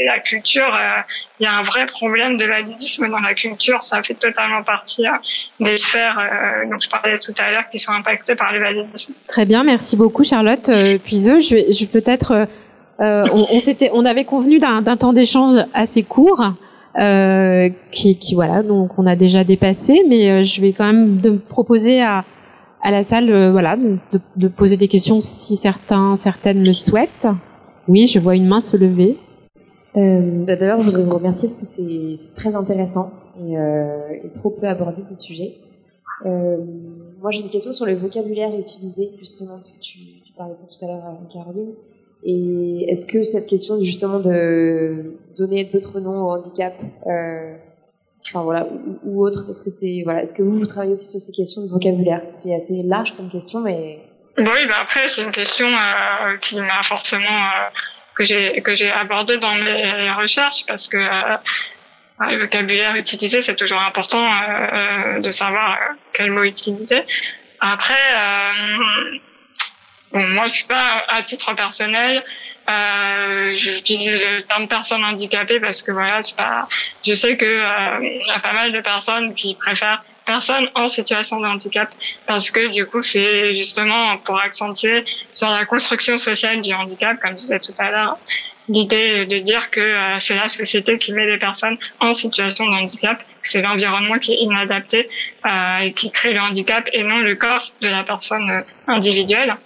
la 0.07 0.21
culture, 0.21 0.73
euh, 0.73 1.01
il 1.41 1.45
y 1.45 1.47
a 1.47 1.53
un 1.53 1.63
vrai 1.63 1.85
problème 1.87 2.37
de 2.37 2.47
validisme 2.47 3.09
dans 3.09 3.19
la 3.19 3.35
culture. 3.35 3.83
Ça 3.83 4.01
fait 4.03 4.15
totalement 4.15 4.63
partie 4.63 5.07
euh, 5.07 5.11
des 5.59 5.77
sphères 5.77 6.19
euh, 6.19 6.71
dont 6.71 6.79
je 6.79 6.89
parlais 6.89 7.19
tout 7.19 7.35
à 7.39 7.51
l'heure 7.51 7.69
qui 7.71 7.81
sont 7.81 7.93
impactées 7.93 8.37
par 8.37 8.53
le 8.53 8.61
validisme. 8.61 9.15
Très 9.27 9.45
bien, 9.45 9.65
merci 9.65 9.97
beaucoup 9.97 10.23
Charlotte 10.23 10.71
Puiseux. 11.05 11.41
Je 11.41 11.57
vais, 11.57 11.73
je 11.73 11.81
vais 11.85 12.01
peut-être, 12.01 12.47
on, 12.99 13.47
on 13.53 13.59
s'était, 13.59 13.91
on 13.93 14.05
avait 14.05 14.25
convenu 14.25 14.59
d'un 14.59 14.97
temps 14.97 15.13
d'échange 15.13 15.59
assez 15.75 16.03
court. 16.03 16.43
Euh, 16.99 17.69
qui, 17.91 18.17
voilà 18.35 18.63
donc 18.63 18.99
on 18.99 19.05
a 19.05 19.17
déjà 19.17 19.45
dépassé 19.45 20.03
mais 20.09 20.47
je 20.47 20.63
vais 20.63 20.73
quand 20.73 20.87
même 20.87 21.21
proposer 21.47 22.01
à, 22.01 22.25
à 22.87 22.93
la 22.93 23.03
salle, 23.03 23.33
euh, 23.33 23.51
voilà, 23.51 23.77
de, 23.77 24.49
poser 24.49 24.77
des 24.77 24.87
questions 24.87 25.19
si 25.19 25.57
certains, 25.57 26.15
certaines 26.15 26.63
le 26.63 26.73
souhaitent. 26.73 27.27
Oui, 27.89 28.07
je 28.07 28.21
vois 28.21 28.37
une 28.37 28.47
main 28.47 28.61
se 28.61 28.77
lever. 28.77 29.17
Euh, 29.97 30.45
bah, 30.45 30.55
D'ailleurs, 30.55 30.81
je 30.81 30.87
voudrais 30.87 31.03
vous 31.03 31.17
remercier 31.17 31.49
parce 31.49 31.57
que 31.57 31.67
c'est 31.67 32.35
très 32.37 32.55
intéressant 32.55 33.11
et, 33.41 33.59
euh, 33.59 33.99
trop 34.35 34.51
peu 34.51 34.69
abordé 34.69 35.03
ces 35.03 35.17
sujets. 35.17 35.55
Euh, 36.27 36.59
moi, 37.21 37.33
j'ai 37.33 37.41
une 37.41 37.49
question 37.49 37.73
sur 37.73 37.87
le 37.87 37.95
vocabulaire 37.95 38.57
utilisé, 38.57 39.11
justement, 39.19 39.57
parce 39.57 39.73
que 39.73 39.81
tu, 39.81 39.99
parlais 40.37 40.55
ça 40.55 40.67
tout 40.67 40.85
à 40.85 40.89
l'heure, 40.89 41.07
euh, 41.07 41.33
Caroline. 41.33 41.73
Et 42.29 42.91
est-ce 42.91 43.07
que 43.07 43.23
cette 43.23 43.47
question, 43.47 43.81
justement, 43.81 44.19
de 44.19 45.15
donner 45.39 45.65
d'autres 45.65 46.01
noms 46.01 46.25
au 46.25 46.31
handicap, 46.31 46.75
euh, 47.07 47.55
enfin 48.27 48.43
voilà, 48.43 48.67
ou, 49.05 49.25
autre 49.25 49.49
Est-ce 49.49 49.63
que 49.63 49.71
c'est 49.71 50.03
voilà, 50.03 50.23
est-ce 50.23 50.35
que 50.35 50.43
vous 50.43 50.59
vous 50.59 50.67
travaillez 50.67 50.93
aussi 50.95 51.09
sur 51.09 51.21
ces 51.21 51.31
questions 51.31 51.63
de 51.63 51.69
vocabulaire? 51.69 52.23
C'est 52.33 52.53
assez 52.53 52.83
large 52.83 53.17
comme 53.17 53.31
question, 53.31 53.61
mais 53.61 54.01
oui, 54.39 54.67
bah 54.69 54.77
après 54.83 55.07
c'est 55.07 55.23
une 55.23 55.31
question 55.31 55.69
euh, 55.69 56.37
qui 56.39 56.61
m'a 56.61 56.83
forcément 56.83 57.27
euh, 57.27 57.71
que 58.17 58.25
j'ai 58.25 58.61
que 58.61 58.75
j'ai 58.75 58.91
abordée 58.91 59.39
dans 59.39 59.55
mes 59.55 60.13
recherches 60.13 60.67
parce 60.67 60.89
que 60.89 60.97
euh, 60.97 61.37
le 62.21 62.41
vocabulaire 62.41 62.97
utilisé 62.97 63.41
c'est 63.41 63.55
toujours 63.55 63.81
important 63.81 64.23
euh, 64.23 65.21
de 65.21 65.31
savoir 65.31 65.79
quel 66.13 66.33
mot 66.33 66.43
utiliser. 66.43 67.03
Après, 67.61 67.95
bon 70.13 70.27
moi 70.29 70.47
je 70.47 70.55
suis 70.55 70.65
pas 70.65 71.05
à 71.09 71.23
titre 71.23 71.55
personnel 71.55 72.25
euh, 72.69 73.55
j'utilise 73.55 74.19
le 74.19 74.43
terme 74.43 74.67
personne 74.67 75.05
handicapée 75.05 75.61
parce 75.61 75.83
que 75.83 75.93
voilà, 75.93 76.23
c'est 76.23 76.37
pas. 76.37 76.69
Je 77.07 77.15
sais 77.15 77.37
que 77.37 77.45
euh, 77.45 78.09
y 78.27 78.31
a 78.31 78.41
pas 78.41 78.53
mal 78.53 78.73
de 78.73 78.81
personnes 78.81 79.35
qui 79.35 79.55
préfèrent 79.55 80.03
personne 80.25 80.69
en 80.75 80.89
situation 80.89 81.41
de 81.41 81.47
handicap 81.47 81.89
parce 82.27 82.51
que 82.51 82.73
du 82.73 82.85
coup 82.85 83.01
c'est 83.01 83.55
justement 83.55 84.17
pour 84.19 84.43
accentuer 84.43 85.05
sur 85.31 85.49
la 85.49 85.65
construction 85.65 86.19
sociale 86.19 86.61
du 86.61 86.75
handicap, 86.75 87.21
comme 87.21 87.33
je 87.33 87.37
disais 87.37 87.61
tout 87.61 87.75
à 87.79 87.93
l'heure, 87.93 88.19
l'idée 88.69 89.27
de 89.27 89.39
dire 89.39 89.71
que 89.71 89.79
euh, 89.79 90.19
c'est 90.19 90.35
la 90.35 90.49
société 90.49 90.99
qui 90.99 91.13
met 91.13 91.27
les 91.27 91.39
personnes 91.39 91.79
en 92.01 92.15
situation 92.15 92.67
de 92.67 92.73
handicap, 92.73 93.23
c'est 93.43 93.63
l'environnement 93.63 94.19
qui 94.19 94.33
est 94.33 94.39
inadapté 94.39 95.09
euh, 95.45 95.79
et 95.79 95.93
qui 95.93 96.11
crée 96.11 96.33
le 96.33 96.41
handicap 96.41 96.89
et 96.93 97.05
non 97.05 97.19
le 97.19 97.37
corps 97.37 97.73
de 97.81 97.87
la 97.87 98.03
personne 98.03 98.65
individuelle. 98.89 99.57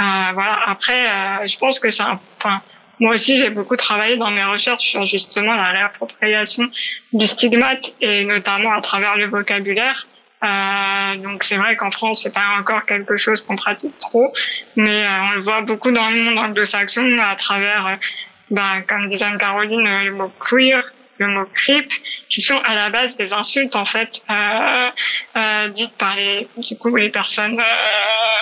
Euh, 0.00 0.32
voilà. 0.34 0.58
Après, 0.66 1.08
euh, 1.08 1.46
je 1.46 1.58
pense 1.58 1.80
que 1.80 1.90
c'est 1.90 2.02
Enfin, 2.02 2.60
moi 3.00 3.14
aussi, 3.14 3.38
j'ai 3.38 3.50
beaucoup 3.50 3.76
travaillé 3.76 4.16
dans 4.16 4.30
mes 4.30 4.44
recherches 4.44 4.90
sur 4.90 5.06
justement 5.06 5.54
la 5.54 5.70
réappropriation 5.70 6.68
du 7.12 7.26
stigmate 7.26 7.94
et 8.00 8.24
notamment 8.24 8.72
à 8.72 8.80
travers 8.80 9.16
le 9.16 9.26
vocabulaire. 9.26 10.06
Euh, 10.42 11.16
donc 11.16 11.42
c'est 11.42 11.56
vrai 11.56 11.76
qu'en 11.76 11.90
France, 11.90 12.22
c'est 12.22 12.34
pas 12.34 12.56
encore 12.58 12.86
quelque 12.86 13.16
chose 13.16 13.40
qu'on 13.42 13.56
pratique 13.56 13.98
trop, 13.98 14.32
mais 14.76 15.02
euh, 15.02 15.22
on 15.22 15.30
le 15.32 15.40
voit 15.40 15.62
beaucoup 15.62 15.90
dans 15.90 16.10
le 16.10 16.22
monde 16.22 16.38
anglo-saxon 16.38 17.18
à 17.18 17.34
travers, 17.34 17.86
euh, 17.86 17.96
ben, 18.50 18.82
comme 18.86 19.08
disait 19.08 19.26
Caroline, 19.38 19.82
le 20.04 20.12
mot 20.12 20.32
queer, 20.38 20.84
le 21.18 21.26
mot 21.26 21.46
creep, 21.52 21.90
qui 22.28 22.40
sont 22.40 22.58
à 22.58 22.74
la 22.74 22.90
base 22.90 23.16
des 23.16 23.32
insultes 23.32 23.74
en 23.74 23.84
fait 23.84 24.22
dites 25.74 25.96
par 25.98 26.14
les 26.14 26.48
du 26.56 26.78
coup 26.78 26.94
les 26.94 27.10
personnes 27.10 27.60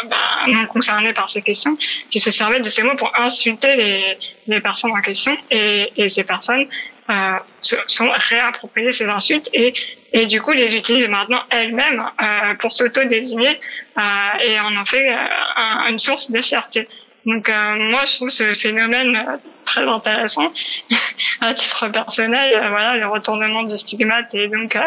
ben, 0.07 0.53
non 0.53 0.66
concernées 0.66 1.12
par 1.12 1.29
ces 1.31 1.42
questions, 1.42 1.77
qui 2.11 2.21
se 2.21 2.31
servaient 2.31 2.61
de 2.61 2.71
ces 2.71 2.83
mots 2.83 2.97
pour 2.97 3.12
insulter 3.19 3.77
les, 3.77 4.19
les 4.47 4.61
personnes 4.61 4.92
en 4.92 5.01
question 5.01 5.37
et, 5.51 5.92
et 5.97 6.09
ces 6.09 6.25
personnes 6.25 6.66
euh, 7.09 7.38
sont 7.61 8.11
réappropriées 8.11 8.90
ces 8.92 9.05
insultes 9.05 9.49
et 9.53 9.73
et 10.12 10.27
du 10.27 10.40
coup 10.40 10.53
les 10.53 10.77
utilisent 10.77 11.09
maintenant 11.09 11.42
elles-mêmes 11.51 12.03
euh, 12.21 12.55
pour 12.59 12.73
s'auto-désigner 12.73 13.61
euh, 13.99 14.01
et 14.45 14.59
on 14.61 14.77
en 14.77 14.85
fait 14.85 15.09
euh, 15.09 15.90
une 15.90 15.99
source 15.99 16.31
de 16.31 16.40
fierté. 16.40 16.88
Donc 17.27 17.49
euh, 17.49 17.75
moi 17.77 18.01
je 18.07 18.16
trouve 18.16 18.29
ce 18.29 18.55
phénomène 18.55 19.16
euh, 19.16 19.37
très 19.64 19.87
intéressant 19.87 20.51
à 21.40 21.55
titre 21.55 21.88
personnel. 21.88 22.57
Voilà 22.57 22.96
le 22.96 23.07
retournement 23.09 23.63
du 23.65 23.77
stigmate 23.77 24.35
et 24.35 24.48
donc 24.48 24.79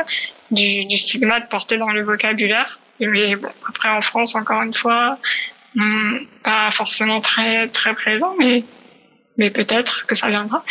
du, 0.51 0.85
du, 0.85 0.97
stigmate 0.97 1.49
porté 1.49 1.77
dans 1.77 1.89
le 1.89 2.01
vocabulaire. 2.01 2.79
Mais 2.99 3.35
bon 3.35 3.49
après 3.67 3.89
en 3.89 4.01
France 4.01 4.35
encore 4.35 4.61
une 4.61 4.73
fois 4.73 5.17
pas 6.43 6.71
forcément 6.71 7.21
très 7.21 7.67
très 7.69 7.93
présent 7.93 8.35
mais 8.37 8.63
mais 9.37 9.49
peut-être 9.51 10.05
que 10.05 10.15
ça 10.15 10.27
viendra. 10.27 10.63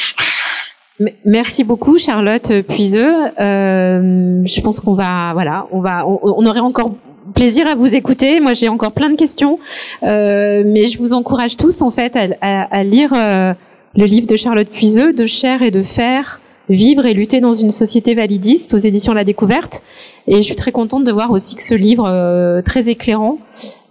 Merci 1.25 1.65
beaucoup 1.65 1.97
Charlotte 1.99 2.63
Puiseux. 2.63 3.15
Euh, 3.41 4.43
je 4.45 4.61
pense 4.61 4.81
qu'on 4.81 4.95
va 4.95 5.33
voilà, 5.33 5.67
on 5.71 5.81
va 5.81 6.07
on, 6.07 6.45
aurait 6.45 6.61
encore 6.61 6.95
plaisir 7.35 7.69
à 7.69 7.75
vous 7.75 7.95
écouter. 7.95 8.41
Moi, 8.41 8.55
j'ai 8.55 8.69
encore 8.69 8.93
plein 8.93 9.11
de 9.11 9.17
questions, 9.17 9.59
euh, 10.03 10.63
mais 10.67 10.87
je 10.87 10.99
vous 10.99 11.15
encourage 11.15 11.57
tous 11.57 11.83
en 11.83 11.91
fait 11.91 12.17
à, 12.41 12.63
à, 12.63 12.83
lire 12.83 13.13
euh, 13.15 13.55
le 13.95 14.05
livre 14.05 14.27
de 14.27 14.37
Charlotte 14.37 14.69
Puiseux, 14.69 15.13
de 15.13 15.27
chair 15.27 15.63
et 15.63 15.71
de 15.71 15.83
fer, 15.83 16.41
vivre 16.69 17.07
et 17.07 17.15
lutter 17.15 17.41
dans 17.41 17.53
une 17.53 17.71
société 17.71 18.15
validiste 18.15 18.75
aux 18.75 18.79
éditions 18.79 19.15
La 19.15 19.25
Découverte. 19.25 19.83
Et 20.27 20.37
je 20.37 20.41
suis 20.41 20.57
très 20.57 20.73
contente 20.73 21.05
de 21.05 21.13
voir 21.13 21.31
aussi 21.31 21.57
que 21.57 21.63
ce 21.63 21.75
livre 21.75 22.07
euh, 22.07 22.61
très 22.61 22.91
éclairant 22.91 23.39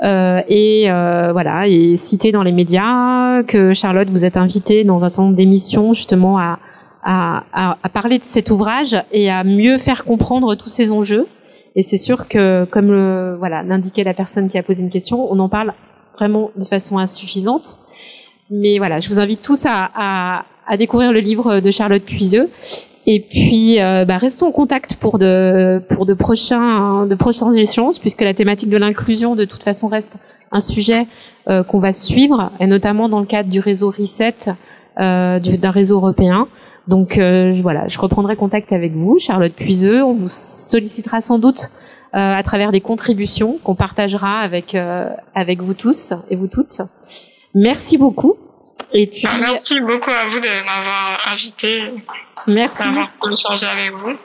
euh, 0.03 0.41
est 0.47 0.89
euh, 0.89 1.32
voilà 1.32 1.67
est 1.67 1.95
cité 1.95 2.32
dans 2.32 2.43
les 2.43 2.51
médias, 2.51 3.41
que 3.43 3.73
Charlotte 3.73 4.09
vous 4.09 4.23
êtes 4.23 4.38
invitée 4.38 4.84
dans 4.84 5.03
un 5.03 5.09
certain 5.09 5.23
nombre 5.23 5.36
d'émissions 5.36 5.93
justement 5.93 6.38
à, 6.38 6.59
à, 7.03 7.43
à, 7.53 7.78
à, 7.82 7.89
parler 7.89 8.19
de 8.19 8.23
cet 8.23 8.51
ouvrage 8.51 8.95
et 9.11 9.32
à 9.32 9.43
mieux 9.43 9.80
faire 9.80 10.05
comprendre 10.05 10.53
tous 10.53 10.69
ces 10.69 10.91
enjeux. 10.91 11.25
Et 11.75 11.82
c'est 11.82 11.97
sûr 11.97 12.28
que, 12.28 12.65
comme 12.65 12.91
le, 12.91 13.36
voilà 13.38 13.63
l'indiquait 13.63 14.03
la 14.03 14.13
personne 14.13 14.47
qui 14.47 14.57
a 14.57 14.63
posé 14.63 14.84
une 14.84 14.89
question, 14.89 15.32
on 15.32 15.39
en 15.39 15.49
parle 15.49 15.73
vraiment 16.15 16.51
de 16.55 16.65
façon 16.65 16.97
insuffisante. 16.97 17.78
Mais 18.49 18.78
voilà, 18.78 18.99
je 18.99 19.09
vous 19.09 19.19
invite 19.19 19.41
tous 19.41 19.65
à, 19.65 19.89
à, 19.95 20.45
à 20.68 20.78
découvrir 20.78 21.11
le 21.11 21.20
livre 21.20 21.59
de 21.59 21.72
Charlotte 21.72 22.03
Puiseux 22.03 22.49
et 23.09 23.22
puis, 23.22 23.80
euh, 23.80 24.03
bah, 24.03 24.18
restons 24.18 24.47
en 24.47 24.51
contact 24.51 24.97
pour 24.97 25.18
de 25.18 25.82
pour 25.88 26.05
de 26.05 26.13
prochains 26.13 27.05
de 27.05 27.15
prochains 27.15 27.53
échanges, 27.53 28.01
puisque 28.01 28.22
la 28.22 28.34
thématique 28.34 28.70
de 28.70 28.76
l'inclusion, 28.76 29.34
de 29.36 29.45
toute 29.45 29.63
façon, 29.63 29.88
reste 29.88 30.18
un 30.51 30.59
sujet 30.59 31.07
euh, 31.49 31.63
qu'on 31.63 31.80
va 31.80 31.93
suivre, 31.93 32.51
et 32.59 32.68
notamment 32.68 33.07
dans 33.07 33.22
le 33.22 33.26
cadre 33.26 33.49
du 33.49 33.61
réseau 33.61 33.88
Reset, 33.91 34.36
euh, 34.99 35.39
d'un 35.39 35.72
réseau 35.72 35.95
européen. 35.95 36.49
Donc 36.89 37.18
voilà, 37.18 37.88
je 37.88 37.99
reprendrai 37.99 38.36
contact 38.36 38.72
avec 38.72 38.93
vous, 38.93 39.18
Charlotte 39.18 39.53
Puiseux. 39.53 40.03
On 40.03 40.13
vous 40.13 40.30
sollicitera 40.30 41.20
sans 41.20 41.38
doute 41.38 41.70
à 42.13 42.41
travers 42.43 42.72
des 42.72 42.80
contributions 42.80 43.57
qu'on 43.61 43.76
partagera 43.76 44.39
avec 44.39 44.76
avec 45.36 45.61
vous 45.61 45.74
tous 45.74 46.13
et 46.30 46.38
vous 46.38 46.47
toutes. 46.47 46.82
Merci 47.53 47.97
beaucoup. 47.97 48.38
Et 48.94 49.08
puis, 49.08 49.28
ah, 49.28 49.38
merci 49.40 49.80
beaucoup 49.82 50.12
à 50.12 50.26
vous 50.28 50.40
de 50.40 50.66
m'avoir 50.66 51.28
invité. 51.28 51.92
Merci. 52.48 52.84
D'avoir 52.86 53.10
échangé 53.32 53.66
avec 53.66 53.92
vous. 53.92 54.18